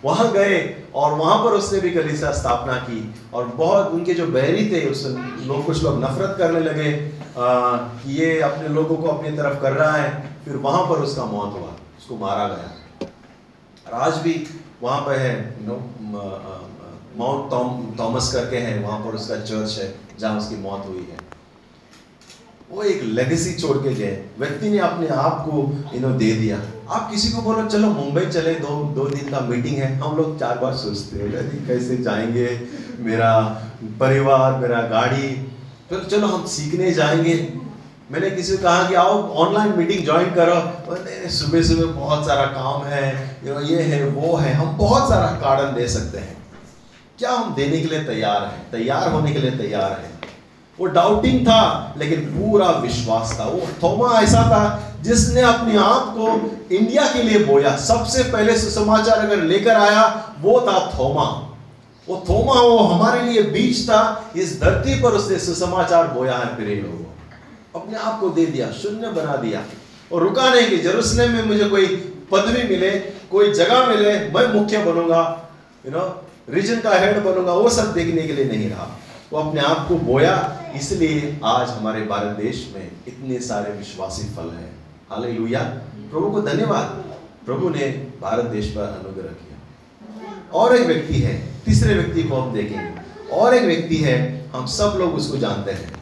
वहाँ 0.04 0.30
गए 0.32 0.58
और 0.94 1.12
वहाँ 1.14 1.38
पर 1.44 1.52
उसने 1.52 1.80
भी 1.80 1.90
कलीसिया 1.90 2.30
स्थापना 2.32 2.76
की 2.84 3.00
और 3.34 3.46
बहुत 3.56 3.92
उनके 3.92 4.14
जो 4.14 4.26
बहरी 4.28 4.64
थे 4.70 4.80
उस 4.90 5.04
लोग 5.46 5.64
कुछ 5.66 5.82
लोग 5.82 6.00
नफरत 6.04 6.36
करने 6.38 6.60
लगे 6.60 6.90
आ, 7.38 7.76
कि 7.76 8.14
ये 8.14 8.40
अपने 8.40 8.68
लोगों 8.68 8.96
को 8.96 9.08
अपनी 9.08 9.30
तरफ़ 9.36 9.60
कर 9.62 9.72
रहा 9.72 9.96
है। 9.96 10.08
फिर 10.44 10.56
वहाँ 10.58 10.82
पर 10.88 11.02
उसका 11.02 11.24
मौत 11.24 11.52
हुआ 11.52 11.68
उसको 11.98 12.16
मारा 12.16 12.46
गया। 12.48 12.68
आज 13.98 14.16
भी 14.22 14.34
वहाँ 14.82 15.00
पर 15.06 15.18
है 15.18 15.32
माउंट 17.18 17.98
थॉमस 18.00 18.32
करके 18.32 18.56
है 18.58 18.78
वहाँ 18.82 18.98
पर 19.00 19.14
उसका 19.16 19.36
चर्च 19.42 19.78
है 19.78 19.94
जहाँ 20.18 20.38
उसकी 20.38 20.56
मौत 20.62 20.84
हुई 20.86 21.06
है। 21.10 21.19
वो 22.72 22.82
एक 22.82 23.02
लेगेसी 23.02 23.54
छोड़ 23.54 23.76
के 23.76 23.94
गए। 23.94 24.24
व्यक्ति 24.38 24.68
ने 24.68 24.78
अपने 24.78 25.08
आप 25.08 25.44
को 25.48 25.76
इन्हों 25.94 26.16
दे 26.16 26.32
दिया। 26.32 26.60
आप 26.90 27.10
किसी 27.10 27.32
को 27.32 27.42
बोलो, 27.42 27.66
चलो, 27.66 27.88
मुंबई 27.88 28.26
चले, 28.26 28.54
दो 28.54 28.84
दो 28.84 29.04
दिन 29.04 29.30
का 29.30 29.40
मीटिंग 29.40 29.76
है। 29.76 29.94
हम 29.96 30.16
लोग 30.16 30.40
चार 30.40 30.58
बार 30.58 30.74
सोचते 30.74 31.16
हैं 31.16 31.66
कैसे 31.66 31.96
जाएँगे? 31.96 32.60
मेरा 32.98 33.62
परिवार, 34.00 34.60
मेरा 34.60 34.82
गाड़ी। 34.82 35.52
फिर 35.88 36.08
चलो, 36.10 36.26
हम 36.26 36.46
सीखने 36.46 36.92
जाएँगे। 36.92 37.52
मैंने 38.12 38.30
किसी 38.30 38.56
को 38.56 38.62
कहा 38.62 38.88
कि, 38.88 38.94
आओ 38.94 39.34
ऑनलाइन 39.34 39.78
मीटिंग 39.78 40.04
ज्वाइन 40.04 40.30
करो। 40.30 40.72
सुबह 41.28 41.62
सुबह 41.62 41.84
बहुत 41.84 42.26
सारा 42.26 42.44
काम 42.44 42.82
है 42.82 43.36
ये 43.62 43.82
है, 43.82 44.08
वो 44.08 44.36
है। 44.36 44.52
हम 44.52 44.78
बहुत 44.78 45.08
सारा 45.08 45.26
कारण 45.26 45.74
दे 45.74 45.88
सकते 45.88 46.18
हैं। 46.18 46.36
क्या 47.18 47.30
हम 47.30 47.54
देने 47.54 47.80
के 47.80 47.88
लिए 47.88 48.04
तैयार 48.04 48.42
हैं? 48.42 48.70
तैयार 48.70 49.12
होने 49.12 49.32
के 49.32 49.38
लिए 49.38 49.50
तैयार 49.50 49.90
हैं। 49.90 50.09
वो 50.80 50.86
डाउटिंग 50.86 51.46
था, 51.46 51.94
लेकिन 51.98 52.20
पूरा 52.20 52.70
विश्वास 52.70 53.36
था। 53.40 53.44
वो 53.44 53.60
थोमा 53.82 54.20
ऐसा 54.20 54.42
था, 54.42 54.94
जिसने 55.02 55.40
अपने 55.40 55.76
आप 55.76 56.14
को 56.18 56.50
इंडिया 56.74 57.12
के 57.12 57.22
लिए 57.22 57.44
बोया। 57.44 57.76
सबसे 57.76 58.22
पहले 58.22 58.58
सुसमाचार 58.58 59.18
अगर 59.18 59.36
लेकर 59.36 59.74
आया, 59.74 60.34
वो 60.40 60.60
था 60.60 60.90
थोमा। 60.98 61.46
वो 62.08 62.24
थोमा, 62.28 62.60
वो 62.60 62.78
हमारे 62.78 63.22
लिए 63.22 63.42
बीच 63.42 63.84
था। 63.84 64.30
इस 64.36 64.60
धरती 64.60 65.02
पर 65.02 65.08
उसने 65.08 65.38
सुसमाचार 65.38 66.08
बोया 66.08 66.36
है, 66.36 66.56
प्रिय 66.56 66.74
लोगों। 66.74 67.04
अपने 67.82 67.98
आप 67.98 68.20
को 68.20 68.28
दे 68.28 68.46
दिया, 68.46 68.70
शून्य 68.70 69.08
बना 69.08 69.36
दिया। 69.36 69.62
और 70.12 70.22
रुका 70.22 70.54
नहीं 70.54 70.68
कि 70.68 70.76
जेरूसलम 70.76 71.32
में 71.32 71.44
मुझे 71.44 71.64
कोई 71.64 71.86
पदवी 72.32 72.68
मिले, 72.68 72.90
कोई 73.30 73.52
जगह 73.52 73.86
मिले, 73.86 74.12
मैं 74.12 74.60
मुख्य 74.60 74.78
बनूँगा। 74.78 75.50
यू 75.86 75.92
नो 75.92 76.24
रीजन 76.50 76.80
का 76.80 76.90
हेड 76.90 77.24
बनूँगा, 77.24 77.52
वो 77.52 77.70
सब 77.70 77.92
देखने 77.92 78.22
के 78.22 78.32
लिए 78.32 78.44
नहीं 78.44 78.70
रहा। 78.70 78.96
वो 79.32 79.38
अपने 79.38 79.60
आप 79.60 79.88
को 79.88 79.96
बोया। 79.96 80.62
इसलिए 80.76 81.40
आज 81.44 81.68
हमारे 81.68 82.00
भारत 82.00 82.36
देश 82.36 82.72
में 82.76 82.92
इतने 83.08 83.40
सारे 83.40 83.72
विश्वासी 83.72 84.22
फल 84.22 84.50
हैं। 84.50 84.76
हाल 85.10 85.22
प्रभु 86.10 86.30
को 86.30 86.42
धन्यवाद। 86.42 86.84
प्रभु 87.46 87.68
ने 87.68 87.86
भारत 88.22 88.44
देश 88.44 88.66
पर 88.68 88.80
अनुग्रह 88.80 89.28
किया। 89.28 89.58
और 90.52 90.76
एक 90.76 90.86
व्यक्ति 90.86 91.14
है, 91.14 91.54
तीसरे 91.66 91.94
व्यक्ति 91.94 92.22
को 92.22 92.36
हम 92.36 92.52
देखेंगे। 92.52 93.00
और 93.30 93.54
एक 93.54 93.62
व्यक्ति 93.62 93.96
है, 93.96 94.50
हम 94.54 94.66
सब 94.66 94.94
लोग 94.98 95.14
उसको 95.14 95.36
जानते 95.36 95.70
हैं। 95.70 95.92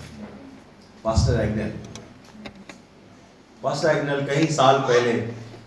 पास्टर 1.05 1.41
एग्नेल। 1.41 1.73
पास्टर 3.63 3.89
एग्नेल 3.89 4.21
कई 4.21 4.47
साल 4.47 4.79
पहले 4.79 5.11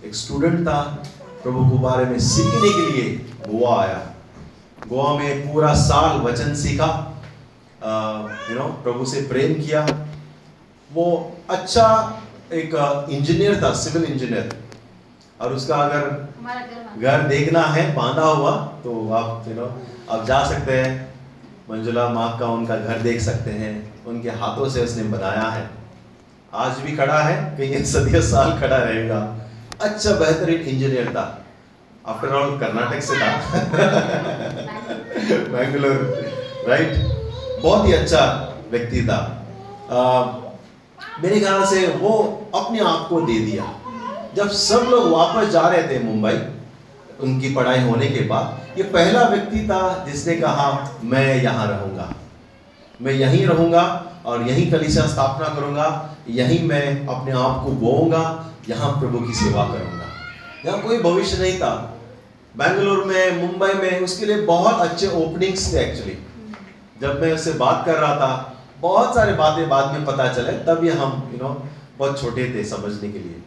एक 0.07 0.15
स्टूडेंट 0.15 0.61
था। 0.61 0.81
प्रभु 1.43 1.69
के 1.69 1.77
बारे 1.77 2.05
में 2.05 2.19
सीखने 2.19 2.69
के 2.69 2.91
लिए 2.91 3.15
गोवा 3.49 3.81
आया। 3.81 4.13
गोवा 4.87 5.17
में 5.17 5.53
पूरा 5.53 5.73
साल 5.73 6.19
वचन 6.19 6.55
सीखा। 6.55 7.10
यू 7.83 8.55
नो 8.55 8.65
प्रभु 8.83 9.05
से 9.05 9.21
प्रेम 9.27 9.53
किया। 9.61 9.85
वो 10.91 11.05
अच्छा 11.49 11.85
एक 12.53 12.73
इंजीनियर 13.11 13.61
था 13.63 13.73
सिविल 13.75 14.03
इंजीनियर 14.03 14.55
और 15.41 15.53
उसका 15.53 15.75
अगर 15.75 16.03
घर 16.99 17.21
देखना 17.27 17.61
है 17.75 17.83
बांधा 17.95 18.23
हुआ 18.23 18.51
तो 18.83 18.91
आप 19.13 19.47
यू 19.47 19.53
नो 19.55 19.67
आप 20.09 20.25
जा 20.25 20.43
सकते 20.45 20.79
हैं। 20.79 20.91
मंजुला 21.69 22.07
माँ 22.09 22.37
का 22.39 22.47
उनका 22.47 22.75
घर 22.77 22.97
देख 22.99 23.21
सकते 23.21 23.51
हैं। 23.51 23.73
उनके 24.07 24.29
हाथों 24.39 24.69
से 24.69 24.83
उसने 24.83 25.03
बनाया 25.09 25.43
है। 25.49 25.69
आज 26.53 26.79
भी 26.79 26.95
खड़ा 26.97 27.19
है 27.19 27.35
कई 27.57 27.83
सदियों 27.85 28.21
साल 28.21 28.51
खड़ा 28.59 28.77
रहेगा। 28.77 29.19
अच्छा 29.81 30.15
बेहतरीन 30.15 30.61
इंजीनियर 30.61 31.13
था। 31.15 31.23
आफ्टर 32.07 32.33
ऑल 32.35 32.57
कर्नाटक 32.59 33.01
से 33.01 33.19
था। 33.19 33.31
बैंगलोर। 35.51 35.97
राइट 36.67 37.10
बहुत 37.63 37.87
ही 37.87 37.93
अच्छा 37.93 38.23
व्यक्ति 38.71 39.01
था। 39.01 39.19
मेरे 41.23 41.39
ख्याल 41.39 41.65
से 41.65 41.85
वो 41.97 42.11
अपने 42.55 42.79
आप 42.81 43.07
को 43.09 43.21
दे 43.21 43.39
दिया। 43.41 43.63
जब 44.35 44.49
सब 44.57 44.87
लोग 44.89 45.11
वापस 45.11 45.49
जा 45.51 45.67
रहे 45.67 45.83
थे 45.87 45.99
मुंबई, 46.03 46.33
उनकी 47.21 47.53
पढ़ाई 47.55 47.81
होने 47.81 48.07
के 48.07 48.21
बाद, 48.27 48.77
ये 48.77 48.83
पहला 48.85 49.23
व्यक्ति 49.29 49.59
था 49.67 49.81
जिसने 50.05 50.35
कहा, 50.35 50.97
मैं 51.03 51.43
यहाँ 51.43 51.67
रहूँगा। 51.67 52.13
मैं 53.01 53.13
यहीं 53.13 53.45
रहूँगा 53.47 53.83
और 54.25 54.47
यहीं 54.47 54.71
कलिसिया 54.71 55.05
स्थापना 55.07 55.47
करूँगा। 55.55 55.87
यहीं 56.29 56.61
मैं 56.67 57.07
अपने 57.07 57.31
आप 57.33 57.63
को 57.63 57.71
बोऊँगा। 57.81 58.23
यहाँ 58.69 58.91
प्रभु 58.99 59.19
की 59.19 59.33
सेवा 59.33 59.63
करूँगा। 59.65 60.05
यहाँ 60.65 60.81
कोई 60.81 60.97
भविष्य 60.99 61.37
नहीं 61.37 61.57
था। 61.59 61.73
बेंगलोर 62.57 63.03
में, 63.05 63.41
मुंबई 63.41 63.73
में, 63.73 63.99
उसके 63.99 64.25
लिए 64.25 64.41
बहुत 64.45 64.81
अच्छे 64.81 65.07
ओपनिंग्स 65.17 65.73
थे 65.73 65.79
एक्चुअली 65.79 66.17
जब 67.01 67.21
मैं 67.21 67.31
उससे 67.33 67.51
बात 67.59 67.85
कर 67.85 67.97
रहा 67.97 68.15
था 68.15 68.31
बहुत 68.81 69.15
सारे 69.15 69.33
बातें 69.35 69.67
बाद 69.69 69.93
में 69.93 70.05
पता 70.05 70.31
चले 70.33 70.51
तब 70.65 70.83
ये 70.85 70.91
हम 70.99 71.29
यू 71.33 71.39
नो 71.39 71.49
बहुत 71.97 72.21
छोटे 72.21 72.45
थे 72.55 72.63
समझने 72.65 73.11
के 73.11 73.19
लिए। 73.19 73.41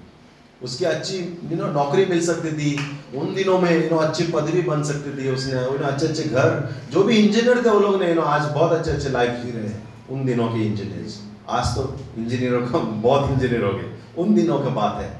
उसकी 0.62 0.84
अच्छी 0.84 1.16
यू 1.50 1.56
नो 1.56 1.66
नौकरी 1.72 2.04
मिल 2.06 2.20
सकती 2.26 2.52
थी 2.52 2.70
उन 3.14 3.34
दिनों 3.34 3.58
में 3.60 3.70
यू 3.70 3.88
नो 3.90 3.96
अच्छी 3.98 4.24
पदवी 4.28 4.62
बन 4.68 4.82
सकती 4.82 5.16
थी 5.16 5.30
उसने 5.30 5.64
उन्हें 5.66 5.86
अच्छे 5.86 6.06
अच्छे 6.06 6.22
घर 6.24 6.48
जो 6.92 7.02
भी 7.04 7.16
इंजीनियर 7.16 7.64
थे 7.64 7.70
वो 7.70 7.80
लोग 7.80 8.00
ने 8.02 8.08
यू 8.08 8.14
नो 8.14 8.22
आज 8.34 8.50
बहुत 8.52 8.72
अच्छे 8.72 8.90
अच्छे 8.90 9.08
लाइफ 9.08 9.42
जी 9.44 9.50
रहे 9.50 9.68
हैं 9.68 9.82
उन 10.10 10.24
दिनों 10.26 10.48
के 10.48 10.66
इंजीनियर्स 10.66 11.18
आज 11.50 11.74
तो 11.76 11.82
इंजीनियरों 12.18 12.60
का 12.66 12.78
बहुत 12.78 13.30
इंजीनियर 13.30 13.64
हो 13.64 13.72
गए 13.72 13.92
उन 14.18 14.34
दिनों 14.34 14.58
का 14.58 14.70
बात 14.72 15.00
है। 15.00 15.10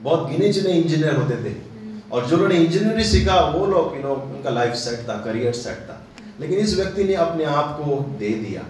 बहुत 0.00 0.28
गिने 0.30 0.52
चुने 0.52 0.72
इंजीनियर 0.72 1.16
होते 1.16 1.36
थे। 1.44 1.54
और 2.12 2.26
जो 2.26 2.36
लोगों 2.36 2.48
ने 2.48 2.54
इंजीनियरिंग 2.56 3.06
सीखा 3.06 3.40
वो 3.50 3.66
लोग 3.66 3.96
यू 3.96 4.02
नो 4.02 4.14
उनका 4.14 4.50
लाइफ 4.50 4.74
सेट 4.76 5.08
था 5.08 5.14
करियर 5.24 5.52
सेट 5.54 5.78
था। 5.88 6.01
लेकिन 6.42 6.58
इस 6.58 6.74
व्यक्ति 6.76 7.04
ने 7.04 7.14
अपने 7.14 7.44
आप 7.44 7.76
को 7.80 7.96
दे 8.18 8.28
दिया। 8.28 8.62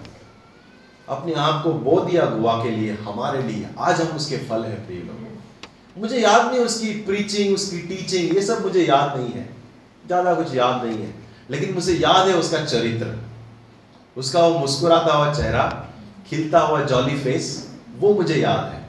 अपने 1.07 1.33
आप 1.33 1.63
को 1.63 1.71
बो 1.71 1.99
दिया 1.99 2.25
गुआ 2.25 2.63
के 2.63 2.69
लिए, 2.69 2.93
हमारे 2.93 3.41
लिए। 3.43 3.67
आज 3.79 4.01
हम 4.01 4.15
उसके 4.15 4.37
फल 4.37 4.63
है, 4.63 4.75
प्रिय 4.85 4.99
लोग। 4.99 6.01
मुझे 6.01 6.19
याद 6.19 6.45
नहीं 6.51 6.59
उसकी 6.59 6.91
प्रीचिंग 7.03 7.53
उसकी 7.53 7.77
टीचिंग 7.77 8.35
ये 8.35 8.41
सब 8.41 8.61
मुझे 8.61 8.85
याद 8.85 9.17
नहीं 9.17 9.33
है। 9.33 9.49
ज़्यादा 10.07 10.33
कुछ 10.33 10.55
याद 10.55 10.85
नहीं 10.85 10.97
है। 10.97 11.13
लेकिन 11.49 11.73
मुझे 11.73 11.93
याद 11.93 12.27
है 12.27 12.35
उसका 12.35 12.63
चरित्र। 12.65 13.07
उसका 14.17 14.41
वो 14.41 14.59
मुस्कुराता 14.59 15.13
हुआ 15.13 15.33
चेहरा, 15.33 15.65
खिलता 16.29 16.59
हुआ 16.59 16.81
जॉली 16.83 17.17
फेस 17.17 17.49
वो 17.99 18.13
मुझे 18.13 18.35
याद 18.35 18.71
है। 18.73 18.81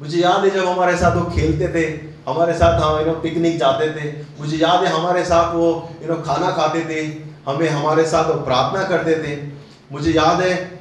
मुझे 0.00 0.18
याद 0.18 0.44
है 0.44 0.50
जब 0.50 0.66
हमारे 0.68 0.96
साथ 0.96 1.16
वो 1.16 1.24
खेलते 1.30 1.68
थे, 1.68 1.84
हमारे 2.28 2.54
साथ 2.54 2.80
हम 2.80 2.98
यू 3.00 3.06
नो 3.06 3.12
पिकनिक 3.20 3.58
जाते 3.58 3.88
थे। 3.92 4.10
मुझे 4.40 4.56
याद 4.56 4.84
है 4.84 4.92
हमारे 4.92 5.24
साथ 5.24 5.54
वो 5.54 5.68
यू 6.02 6.08
नो 6.08 6.16
खाना 6.22 6.50
खाते 6.50 6.80
थे। 6.80 7.33
हमें 7.48 7.68
हमारे 7.68 8.04
साथ 8.04 8.24
वो 8.24 8.34
प्रार्थना 8.34 8.82
करते 8.84 9.14
थे। 9.16 9.52
मुझे 9.92 10.12
याद 10.12 10.40
है, 10.40 10.80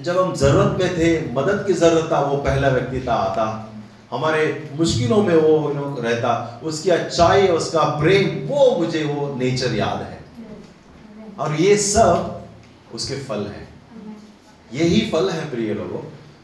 जब 0.00 0.18
हम 0.18 0.34
ज़रूरत 0.34 0.78
में 0.82 0.98
थे, 0.98 1.32
मदद 1.32 1.64
की 1.66 1.72
ज़रूरत 1.72 2.08
था, 2.12 2.20
वो 2.20 2.36
पहला 2.36 2.68
व्यक्ति 2.68 3.00
था, 3.08 3.14
आता। 3.14 3.72
हमारे 4.10 4.70
मुश्किलों 4.74 5.22
में 5.22 5.36
वो 5.36 5.74
रहता। 6.00 6.60
उसकी 6.62 6.90
अच्छाई, 6.90 7.48
उसका 7.48 7.82
प्रेम, 7.82 8.48
वो 8.48 8.76
मुझे, 8.76 9.04
वो 9.04 9.34
नेचर 9.34 9.74
याद 9.74 10.02
है। 10.02 10.18
और 11.38 11.54
ये 11.54 11.76
सब 11.76 12.42
उसके 12.94 13.14
फल 13.14 13.46
है। 13.46 13.68
यही 14.74 15.10
फल 15.10 15.30
है, 15.30 15.50
प्रिय 15.50 15.74
लोगों, 15.74 16.00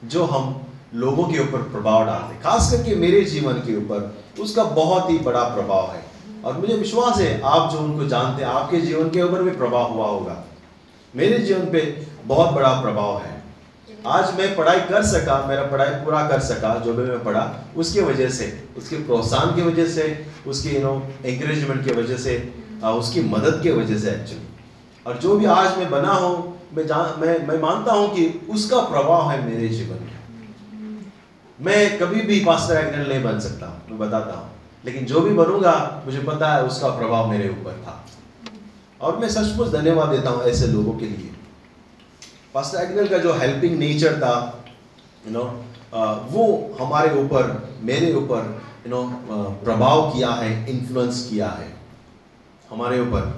जो 0.09 0.24
हम 0.24 0.62
लोगों 0.94 1.24
के 1.24 1.38
ऊपर 1.38 1.59
प्रभाव 1.59 2.07
डालते 2.07 2.35
खास 2.35 2.72
करके 2.72 2.94
मेरे 2.94 3.20
जीवन 3.20 3.53
के 3.53 3.77
ऊपर, 3.77 4.18
उसका 4.40 4.64
बहुत 4.64 5.11
ही 5.11 5.18
बड़ा 5.18 5.44
प्रभाव 5.44 5.92
है। 5.92 6.13
और 6.44 6.57
मुझे 6.59 6.74
विश्वास 6.74 7.18
है, 7.18 7.40
आप 7.42 7.70
जो 7.72 7.78
उनको 7.78 8.07
जानते 8.07 8.42
हैं, 8.42 8.50
आपके 8.50 8.80
जीवन 8.80 9.11
के 9.11 9.22
ऊपर 9.22 9.42
भी 9.42 9.50
प्रभाव 9.52 9.92
हुआ 9.92 10.07
होगा। 10.07 10.42
मेरे 11.14 11.38
जीवन 11.38 11.70
पे 11.72 11.80
बहुत 12.26 12.54
बड़ा 12.54 12.72
प्रभाव 12.80 13.18
है। 13.18 13.33
आज 14.09 14.35
मैं 14.38 14.54
पढ़ाई 14.57 14.80
कर 14.80 15.02
सका, 15.07 15.44
मेरा 15.48 15.62
पढ़ाई 15.66 15.90
पूरा 16.04 16.22
कर 16.28 16.40
सका, 16.42 16.74
जो 16.78 16.92
भी 16.94 17.02
मैं 17.02 17.22
पढ़ा, 17.24 17.44
उसके 17.76 18.00
वजह 18.02 18.28
से, 18.30 18.46
उसके 18.78 18.96
प्रोत्साहन 19.04 19.54
की 19.57 19.62
वजह 19.62 19.87
से, 19.88 20.04
उसकी 20.46 20.74
यू 20.76 20.83
नो 20.83 20.94
एंकरेजमेंट 21.24 21.85
की 21.85 21.92
वजह 21.92 22.16
से 22.18 22.37
उसकी 22.85 23.20
मदद 23.24 23.61
की 23.62 23.70
वजह 23.70 23.98
से 23.98 24.11
एक्चुअली 24.11 24.46
और 25.07 25.18
जो 25.18 25.37
भी 25.37 25.44
आज 25.50 25.78
मैं 25.78 25.90
बना 25.90 26.12
हूँ, 26.14 26.33
मैं 26.74 26.87
जान, 26.87 27.20
मैं 27.20 27.46
मैं 27.48 27.59
मानता 27.61 27.92
हूँ 27.92 28.09
कि 28.14 28.24
उसका 28.50 28.80
प्रभाव 28.88 29.30
है 29.30 29.44
मेरे 29.44 29.68
जीवन 29.68 30.02
में 30.02 30.12
मैं 31.59 31.98
कभी 31.98 32.20
भी 32.22 32.44
पास्टर 32.44 32.76
एग्नल 32.76 33.09
नहीं 33.09 33.22
बन 33.22 33.38
सकता, 33.40 33.66
मैं 33.90 33.98
बताता 33.98 34.35
हूँ। 34.35 34.50
लेकिन 34.85 35.05
जो 35.07 35.20
भी 35.20 35.33
बनूँगा, 35.35 36.03
मुझे 36.07 36.18
पता 36.23 36.53
है 36.55 36.62
उसका 36.64 36.88
प्रभाव 36.97 37.31
मेरे 37.31 37.49
ऊपर 37.51 37.83
था। 37.85 38.01
और 39.01 39.16
मैं 39.18 39.29
सचमुच 39.31 39.68
धन्यवाद 39.70 40.09
देता 40.09 40.31
हूँ 40.31 40.42
ऐसे 40.44 40.66
लोगों 40.66 40.92
के 40.94 41.07
लिए। 41.07 41.31
पास्टर 42.55 42.79
एग्नल 42.81 43.09
का 43.09 43.18
जो 43.18 43.33
हेल्पिंग 43.35 43.79
नेचर 43.79 44.18
था 44.20 44.35
यू 45.27 45.33
नो 45.33 45.44
वो 46.31 46.44
हमारे 46.81 47.14
ऊपर, 47.20 47.79
मेरे 47.83 48.12
ऊपर 48.14 48.62
यू 48.87 48.90
नो 48.90 49.03
प्रभाव 49.64 50.11
किया 50.11 50.31
है 50.33 50.51
इन्फ्लुएंस 50.70 51.27
किया 51.31 51.49
है 51.51 51.73
हमारे 52.70 53.01
ऊपर। 53.01 53.33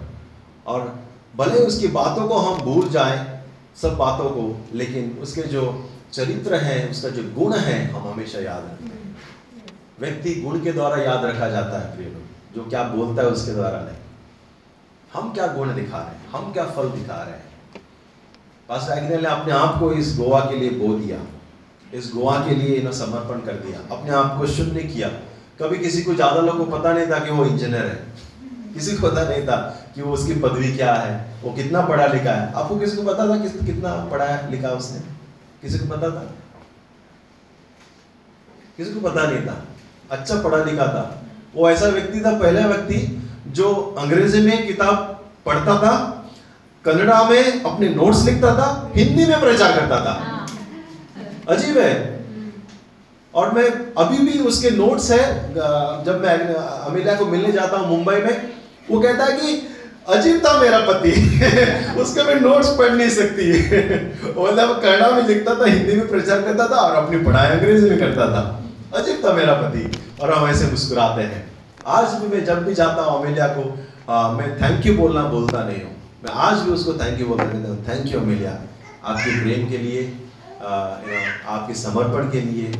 और 0.66 0.94
भले 1.36 1.58
उसकी 1.62 1.88
बातों 1.94 2.28
को 2.28 2.36
हम 2.38 2.62
भूल 2.64 2.88
जाएँ, 2.90 3.18
सब 3.76 3.96
बातों 3.96 4.28
को, 4.30 4.44
लेकिन 4.74 5.18
उसके 5.22 5.42
जो 5.44 5.62
चरित्र 6.12 6.54
है, 6.56 6.76
उसका 6.90 7.08
जो 7.08 7.22
गुण 7.34 7.52
है, 7.54 7.76
हम 7.92 8.08
हमेशा 8.08 8.38
याद 8.40 8.64
रखते 8.64 8.84
हैं 8.86 8.95
व्यक्ति 10.00 10.34
गुण 10.34 10.60
के 10.60 10.72
द्वारा 10.72 10.96
याद 10.96 11.24
रखा 11.24 11.48
जाता 11.48 11.78
है 11.78 11.96
प्रिय 11.96 12.08
लोग 12.08 12.54
जो 12.54 12.68
क्या 12.70 12.82
बोलता 12.82 13.22
है 13.22 13.28
उसके 13.28 13.52
द्वारा 13.52 13.80
नहीं। 13.80 13.96
हम 15.14 15.32
क्या 15.32 15.46
गुण 15.46 15.74
दिखा 15.74 15.98
रहे 15.98 16.06
हैं? 16.06 16.28
हम 16.30 16.52
क्या 16.52 16.64
फल 16.66 16.88
दिखा 16.88 17.22
रहे 17.22 17.34
हैं? 17.34 17.44
पास्टर 18.68 18.98
एग्नेल 18.98 19.22
ने 19.22 19.28
अपने 19.28 19.52
आप 19.52 19.78
को 19.80 19.92
इस 19.92 20.16
गोवा 20.18 20.40
के 20.40 20.56
लिए 20.56 20.70
बो 20.70 20.94
दिया। 20.94 21.18
इस 21.94 22.10
गोवा 22.14 22.38
के 22.46 22.54
लिए 22.54 22.76
इन्हें 22.76 22.92
समर्पण 22.92 23.40
कर 23.40 23.52
दिया। 23.52 23.80
अपने 23.96 24.10
आप 24.10 24.38
को 24.38 24.46
शून्य 24.46 24.82
किया। 24.82 25.08
कभी 25.60 25.78
किसी 25.78 26.02
को 26.02 26.14
ज़्यादा 26.14 26.40
लोगों 26.40 26.64
को 26.64 26.78
पता 26.78 26.92
नहीं 26.92 27.06
था 27.06 27.18
कि 27.18 27.30
वो 27.30 27.44
इंजीनियर 27.44 27.86
है। 27.86 28.06
किसी 28.74 28.96
को 28.96 29.08
पता 29.08 29.22
नहीं 29.28 29.42
था 29.42 29.56
कि 29.94 30.02
वो 30.02 30.12
उसकी 30.12 30.34
पदवी 30.34 30.72
क्या 30.72 30.94
है। 30.94 31.40
वो 31.42 31.52
कितना 31.52 31.80
पढ़ा 31.80 32.06
लिखा 32.06 32.32
है। 32.32 32.52
आपको 32.52 32.76
किसी 32.76 32.96
को 32.96 33.02
पता 33.02 33.28
था 33.28 33.42
किस 33.42 33.52
कितना 33.52 33.94
पढ़ा 34.10 34.26
लिखा 34.50 34.68
उसने? 34.68 35.00
किसी 35.62 35.78
को 35.78 35.86
पता 35.96 36.10
था? 36.10 36.24
किसी 38.76 38.94
को 38.94 39.00
पता 39.00 39.30
नहीं 39.30 39.46
था। 39.46 39.64
अच्छा 40.10 40.34
पढ़ा 40.42 40.64
लिखा 40.64 40.86
था। 40.86 41.22
वो 41.54 41.70
ऐसा 41.70 41.86
व्यक्ति 41.86 42.20
था 42.20 42.30
पहला 42.38 42.66
व्यक्ति 42.66 43.22
जो 43.46 43.72
अंग्रेज़ी 43.98 44.40
में 44.42 44.66
किताब 44.66 45.24
पढ़ता 45.46 45.76
था 45.76 45.94
कन्नड़ा 46.84 47.22
में 47.24 47.62
अपने 47.62 47.88
नोट्स 47.88 48.24
लिखता 48.24 48.54
था 48.54 48.92
हिंदी 48.96 49.26
में 49.26 49.40
प्रचार 49.40 49.72
करता 49.80 50.00
था। 50.00 50.46
अजीब 51.48 51.78
है। 51.78 51.94
और 53.34 53.52
मैं 53.52 53.64
अभी 53.98 54.18
भी 54.18 54.38
उसके 54.38 54.70
नोट्स 54.70 55.10
है 55.10 55.54
जब 56.04 56.20
मैं 56.22 56.36
अमीला 56.54 57.14
को 57.14 57.26
मिलने 57.26 57.52
जाता 57.52 57.76
हूँ 57.76 57.88
मुंबई 57.88 58.14
में 58.14 58.50
वो 58.90 59.00
कहता 59.00 59.24
है 59.24 59.32
कि 59.32 59.68
अजीब 60.08 60.38
था 60.38 60.60
मेरा 60.60 60.78
पति। 60.78 61.10
उसके 62.02 62.22
मैं 62.22 62.40
नोट्स 62.40 62.68
पढ़ 62.68 62.92
नहीं 62.92 63.10
सकती। 63.10 63.50
मतलब 64.42 64.80
कन्नड़ा 64.82 65.10
में 65.10 65.26
लिखता 65.28 65.54
था 65.54 65.70
हिंदी 65.70 65.96
में 65.96 66.08
प्रचार 66.08 66.42
करता 66.42 66.66
था 66.66 66.80
और 66.80 67.04
अपनी 67.04 67.18
पढ़ाई 67.18 67.50
अंग्रेज़ी 67.50 67.90
में 67.90 67.98
करता 67.98 68.26
था। 68.26 68.42
अजीब 68.96 69.24
था 69.24 69.32
मेरा 69.32 69.54
पति 69.54 69.90
और 70.22 70.32
हम 70.32 70.48
ऐसे 70.48 70.66
मुस्कुराते 70.66 71.22
हैं। 71.22 71.40
आज 71.86 72.14
भी 72.20 72.28
मैं 72.28 72.44
जब 72.44 72.64
भी 72.64 72.74
जाता 72.74 73.02
हूँ 73.02 73.20
अमेलिया 73.20 73.46
को 73.48 73.64
आ, 74.10 74.32
मैं 74.32 74.56
थैंक 74.60 74.86
यू 74.86 74.94
बोलना 74.94 75.22
बोलता 75.22 75.64
नहीं 75.64 75.82
हूँ। 75.82 75.94
मैं 76.24 76.30
आज 76.46 76.58
भी 76.58 76.70
उसको 76.70 76.92
थैंक 76.94 77.20
यू 77.20 77.26
बोलता 77.26 77.44
रहता 77.44 77.68
हूँ। 77.68 77.84
Thank 77.88 78.12
you 78.12 78.20
Amelia. 78.20 78.52
आपके 79.04 79.40
प्रेम 79.42 79.68
के 79.68 79.78
लिए 79.78 80.04
आपके 80.62 81.74
समर्पण 81.74 82.30
के 82.30 82.40
लिए। 82.40 82.72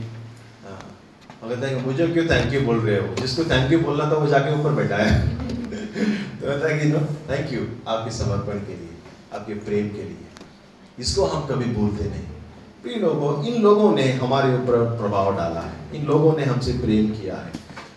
कहता 1.49 1.67
है 1.67 1.85
मुझे 1.87 2.07
क्यों 2.09 2.25
थैंक 2.27 2.53
यू 2.55 2.61
बोल 2.61 2.79
रहे 2.81 2.99
हो? 3.01 3.15
जिसको 3.15 3.45
थैंक 3.45 3.73
यू 3.73 3.79
बोलना 3.81 4.05
था 4.05 4.15
वो 4.15 4.27
जाके 4.27 4.55
ऊपर 4.61 4.73
बैठा 4.73 4.97
है। 4.97 5.29
तो 6.41 6.47
कहता 6.47 6.77
कि 6.79 6.89
नो 6.89 7.01
थैंक 7.31 7.53
यू 7.53 7.61
आपके 7.89 8.11
समर्पण 8.11 8.65
के 8.67 8.77
लिए 8.77 8.97
आपके 9.35 9.55
प्रेम 9.69 9.89
के 9.89 10.03
लिए। 10.03 10.17
इसको 10.99 11.27
हम 11.27 11.47
कभी 11.47 11.65
भूलते 11.75 12.09
नहीं। 12.11 12.36
प्रिय 12.87 12.99
लोगों, 12.99 13.45
इन 13.45 13.63
लोगों 13.63 13.93
ने 13.93 14.13
हमारे 14.13 14.55
ऊपर 14.55 14.99
प्रभाव 14.99 15.37
डाला 15.37 15.61
है। 15.61 15.73
इन 15.95 16.07
लोगों 16.07 16.37
ने 16.37 16.45
हमसे 16.45 16.73
प्रेम 16.73 17.07
किया 17.07 17.37
है। 17.37 17.53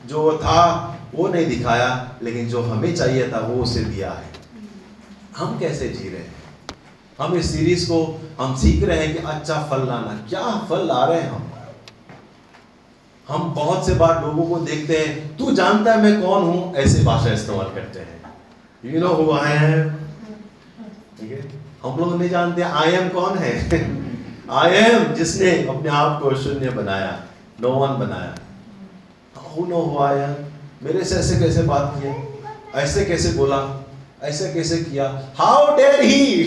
जो 0.06 0.38
था, 0.38 0.96
वो 1.16 1.28
नहीं 1.28 1.46
दिखाया, 1.46 2.12
लेकिन 2.24 2.48
जो 2.48 2.62
हमें 2.62 2.96
चाहिए 2.96 3.32
था, 3.32 3.40
वो 3.40 3.64
उसे 3.64 3.80
दिया 3.80 4.12
है। 4.12 4.26
हम 5.38 5.60
कैसे 5.60 5.90
जी 5.90 6.10
रहे 6.10 6.22
हैं? 6.22 6.36
हम 7.22 7.36
इस 7.36 7.54
सीरीज़ 7.54 7.86
को, 7.86 8.22
हम 8.42 8.56
सीख 8.56 8.84
रहे 8.84 9.06
हैं 9.06 9.18
कि 9.18 9.24
अच्छा 9.24 9.68
फल 9.72 9.78
लाना। 9.78 10.26
क्या 10.30 10.66
फल 10.70 10.88
ला 10.88 11.06
रहे 11.06 11.22
हैं 11.22 11.30
हम? 11.30 11.44
हम 13.30 13.54
बहुत 13.54 13.86
से 13.86 13.96
बार 13.96 14.26
लोगों 14.26 14.46
को 14.46 14.66
देखते 14.66 14.98
हैं, 14.98 15.38
तू 15.38 15.52
जानता 15.52 15.92
है 15.92 16.02
मैं 16.04 16.22
कौन 16.22 16.44
हूँ? 16.44 16.76
ऐसे 16.76 17.04
भाषा 17.04 17.34
इस्तेमाल 17.34 17.66
करते 17.66 18.00
हैं। 18.00 18.22
You 18.86 19.02
know 19.02 19.08
who 19.08 19.32
I 19.32 19.52
am 19.52 19.90
ठीक 21.20 21.32
है? 21.32 21.52
हम 21.84 22.00
लोग 22.00 22.20
नहीं 22.20 22.30
जानते 22.30 22.62
आई 22.62 22.92
एम 22.92 23.10
कौन 23.10 23.38
है? 23.38 23.90
आई 24.52 24.72
एम 24.72 25.04
जिसने 25.14 25.52
अपने 25.68 25.90
आप 25.90 26.22
को 26.22 26.36
शून्य 26.36 26.70
बनाया 26.70 27.24
नो 27.62 27.70
वन 27.70 28.00
बनाया। 28.00 28.36
नो 29.68 29.82
हु 29.82 30.00
मेरे 30.86 31.04
से 31.04 31.16
ऐसे 31.16 31.40
कैसे 31.40 31.62
बात 31.62 31.94
किया? 31.96 32.14
ऐसे 32.82 33.06
कैसे 33.06 33.32
बोला? 33.32 33.86
ऐसे 34.24 34.54
कैसे 34.54 34.78
किया? 34.78 35.08
हाउ 35.38 35.76
डेयर 35.78 36.02
ही 36.02 36.44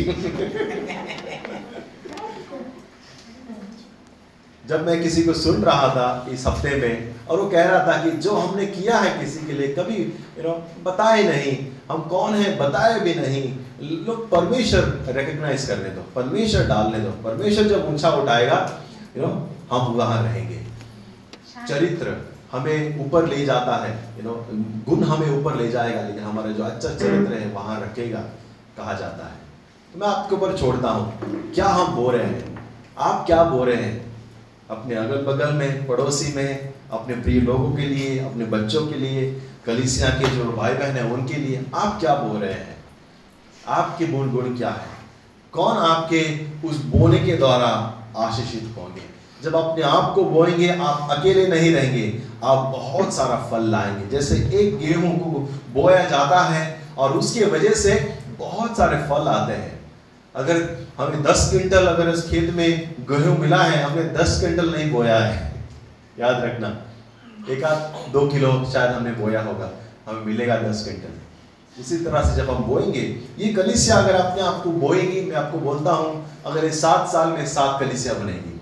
जब 4.67 4.87
मैं 4.87 5.03
किसी 5.03 5.23
को 5.23 5.33
सुन 5.33 5.63
रहा 5.63 5.89
था 5.89 6.27
इस 6.31 6.47
हफ़्ते 6.47 6.71
में, 6.71 7.15
और 7.29 7.41
वो 7.41 7.51
कह 7.51 7.65
रहा 7.65 7.87
था 7.87 8.05
कि 8.05 8.11
जो 8.11 8.35
हमने 8.35 8.67
किया 8.67 8.99
है 8.99 9.25
किसी 9.25 9.47
के 9.47 9.53
लिए, 9.53 9.69
कभी 9.69 9.97
यू 10.39 10.43
नो 10.43 10.69
बताए 10.83 11.23
नहीं। 11.23 11.67
हम 11.91 12.03
कौन 12.03 12.35
है? 12.35 12.57
बताए 12.59 13.01
भी 13.01 13.15
नहीं। 13.15 13.57
लोग 13.83 14.29
परमेश्वर 14.31 15.15
रिकग्नाइज 15.17 15.67
करने 15.69 15.89
दो 15.91 16.03
परमेश्वर 16.15 16.67
डालने 16.67 16.99
दो 16.99 17.11
परमेश्वर 17.23 17.65
जब 17.69 17.89
ऊँचा 17.89 18.11
उठाएगा 18.17 18.59
यू 19.17 19.23
नो 19.23 19.33
हम 19.73 19.93
वहाँ 19.95 20.23
रहेंगे। 20.23 20.61
चरित्र 21.69 22.17
हमें 22.53 23.01
ऊपर 23.01 23.27
ले 23.29 23.45
जाता 23.47 23.77
है 23.85 23.93
यू 24.19 24.25
नो 24.25 24.35
गुण 24.87 25.03
हमें 25.05 25.29
ऊपर 25.31 25.57
ले 25.57 25.69
जाएगा, 25.69 26.01
लेकिन 26.03 26.23
हमारा 26.23 26.51
जो 26.51 26.65
अच्छा 26.65 26.89
चरित्र 26.89 27.35
है, 27.35 27.53
वहाँ 27.53 27.81
रखेगा, 27.81 28.19
कहा 28.77 28.93
जाता 28.93 29.27
है। 29.27 29.41
तो 29.93 29.99
मैं 30.01 30.07
आपके 30.09 30.35
ऊपर 30.35 30.57
छोड़ता 30.59 30.91
हूँ, 30.91 31.53
क्या 31.55 31.69
हम 31.69 31.95
बो 31.95 32.11
रहे 32.11 32.25
हैं? 32.25 32.59
आप 32.99 33.25
क्या 33.27 33.43
बो 33.45 33.65
रहे 33.65 33.77
हैं? 33.77 34.13
अपने 34.71 34.95
अगल 34.95 35.23
बगल 35.25 35.53
में, 35.53 35.87
पड़ोसी 35.87 36.33
में, 36.37 36.73
अपने 36.93 37.15
प्रिय 37.15 37.41
लोगों 37.41 37.73
के 37.73 37.87
लिए, 37.87 38.19
अपने 38.19 38.45
बच्चों 38.47 38.87
के 38.87 38.99
लिए, 38.99 39.31
कलिसिया 39.67 40.09
के 40.11 40.37
जो 40.37 40.53
भाई 40.53 40.75
बहन 40.75 40.97
हैं, 40.97 41.11
उनके 41.13 41.35
लिए 41.37 41.65
आप 41.75 41.99
क्या 42.01 42.15
बो 42.15 42.39
रहे 42.41 42.53
हैं? 42.53 42.72
आपके 43.69 44.07
गुण 44.07 44.31
गुण 44.31 44.57
क्या 44.57 44.71
है? 44.71 44.93
कौन 45.53 45.77
आपके 45.77 46.47
उस 46.69 46.85
बोने 46.85 47.19
के 47.19 47.37
द्वारा 47.37 47.99
आशीषित 48.17 48.75
होंगे? 48.77 49.03
जब 49.43 49.57
अपने 49.57 49.83
आप 49.83 50.13
को 50.15 50.25
बोएँगे, 50.25 50.69
आप 50.69 51.09
अकेले 51.11 51.47
नहीं 51.49 51.75
रहेंगे, 51.75 52.23
आप 52.45 52.59
बहुत 52.59 53.15
सारा 53.15 53.37
फल 53.37 53.63
लाएँगे। 53.63 54.07
जैसे 54.07 54.37
एक 54.37 54.79
गेहूँ 54.79 55.19
को 55.19 55.49
बोया 55.73 56.05
जाता 56.05 56.41
है 56.45 56.81
और 56.99 57.13
उसके 57.13 57.45
वजह 57.45 57.71
से 57.71 58.19
बहुत 58.39 58.77
सारे 58.77 58.97
फल 58.97 59.29
आते 59.29 59.53
हैं। 59.53 59.81
अगर 60.37 60.87
हमें 60.99 61.23
दस 61.23 61.51
क्विंटल 61.51 61.87
अगर 61.87 62.09
इस 62.09 62.31
खेत 62.31 62.55
में 62.55 62.95
गेहूँ 63.01 63.39
मिला 63.39 63.63
है, 63.63 63.83
हमने 63.83 64.05
दस 64.05 64.41
क्विंटल 64.41 64.77
नहीं 64.77 64.91
बोया 64.91 65.19
है। 65.19 65.55
याद 66.19 66.45
रखना, 66.45 66.83
एक 67.49 67.65
आध 67.65 68.13
दो 68.13 68.27
किलो 68.29 68.71
शायद 68.73 68.91
हमने 68.91 69.13
बोया 69.13 69.43
होगा, 69.43 69.71
हमें 70.09 70.25
मिलेगा 70.25 70.57
दस 70.57 70.85
क्विंटल। 70.85 71.19
इसी 71.77 71.97
तरह 71.97 72.23
से 72.25 72.35
जब 72.37 72.51
हम 72.51 72.65
बोएँगे, 72.65 73.01
ये 73.39 73.53
कलिसिया 73.55 73.97
अगर 73.97 74.15
अपने 74.15 74.43
आप 74.43 74.63
को 74.65 74.71
बोएगी, 74.73 75.21
मैं 75.21 75.37
आपको 75.37 75.59
बोलता 75.59 75.93
हूँ, 75.93 76.25
अगर 76.47 76.65
ये 76.65 76.73
सात 76.73 77.09
साल 77.09 77.29
में 77.29 77.47
सात 77.49 77.81
कलिसिया 77.81 78.15
बनेगी, 78.15 78.61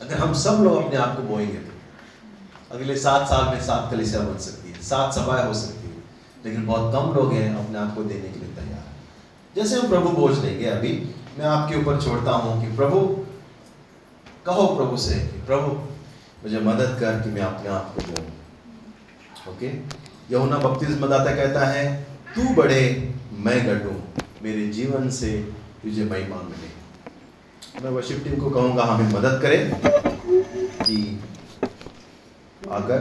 अगर 0.00 0.18
हम 0.18 0.32
सब 0.36 0.62
लोग 0.64 0.84
अपने 0.84 0.96
आप 0.96 1.16
को 1.16 1.22
बोएँगे 1.24 1.58
तो 1.58 2.74
अगले 2.74 2.96
सात 2.96 3.26
साल 3.28 3.44
में 3.44 3.60
सात 3.62 3.90
कलिसिया 3.90 4.20
बन 4.20 4.38
सकती 4.38 4.72
है, 4.72 4.82
सात 4.82 5.14
सभाएँ 5.14 5.46
हो 5.46 5.54
सकती 5.54 5.88
है, 5.88 6.02
लेकिन 6.44 6.66
बहुत 6.66 6.92
कम 6.92 7.12
लोग 7.14 7.32
हैं 7.32 7.54
अपने 7.56 7.78
आप 7.78 7.94
को 7.94 8.02
देने 8.04 8.28
के 8.28 8.40
लिए 8.40 8.54
तैयार। 8.56 8.84
जैसे 9.56 9.80
हम 9.80 9.88
प्रभु 9.88 10.08
बोझ 10.10 10.38
लेंगे 10.38 10.66
अभी, 10.66 10.92
मैं 11.38 11.46
आपके 11.46 11.76
ऊपर 11.76 12.00
छोड़ता 12.02 12.32
हूँ 12.32 12.60
कि 12.60 12.76
प्रभु, 12.76 13.00
कहो 14.46 14.66
प्रभु 14.76 14.96
से 14.96 15.14
कि 15.20 15.40
प्रभु, 15.46 15.72
मुझे 16.42 16.60
मदद 16.60 16.96
कर 17.00 17.20
कि 17.20 17.30
मैं 17.30 17.42
अपने 17.42 17.68
आप 17.70 17.94
को 17.94 18.00
बोलूँ। 18.02 19.54
ओके? 19.54 19.68
यहुना 20.30 20.58
बपतिस्मदाता 20.58 21.34
कहता 21.36 21.66
है, 21.66 21.84
तू 22.34 22.54
बढ़े 22.54 22.82
मैं 23.44 23.58
घटूं 23.66 23.94
मेरे 24.42 24.66
जीवन 24.68 25.08
से 25.10 25.30
तुझे 25.82 26.04
महिमा 26.04 26.42
मिले। 26.42 26.68
मैं 27.82 27.90
वर्शिप 27.90 28.24
टीम 28.24 28.36
को 28.40 28.50
कहूँगा, 28.50 28.84
हमें 28.84 29.12
मदद 29.12 29.40
करें 29.42 29.70
कि 30.82 30.98
अगर 32.70 33.00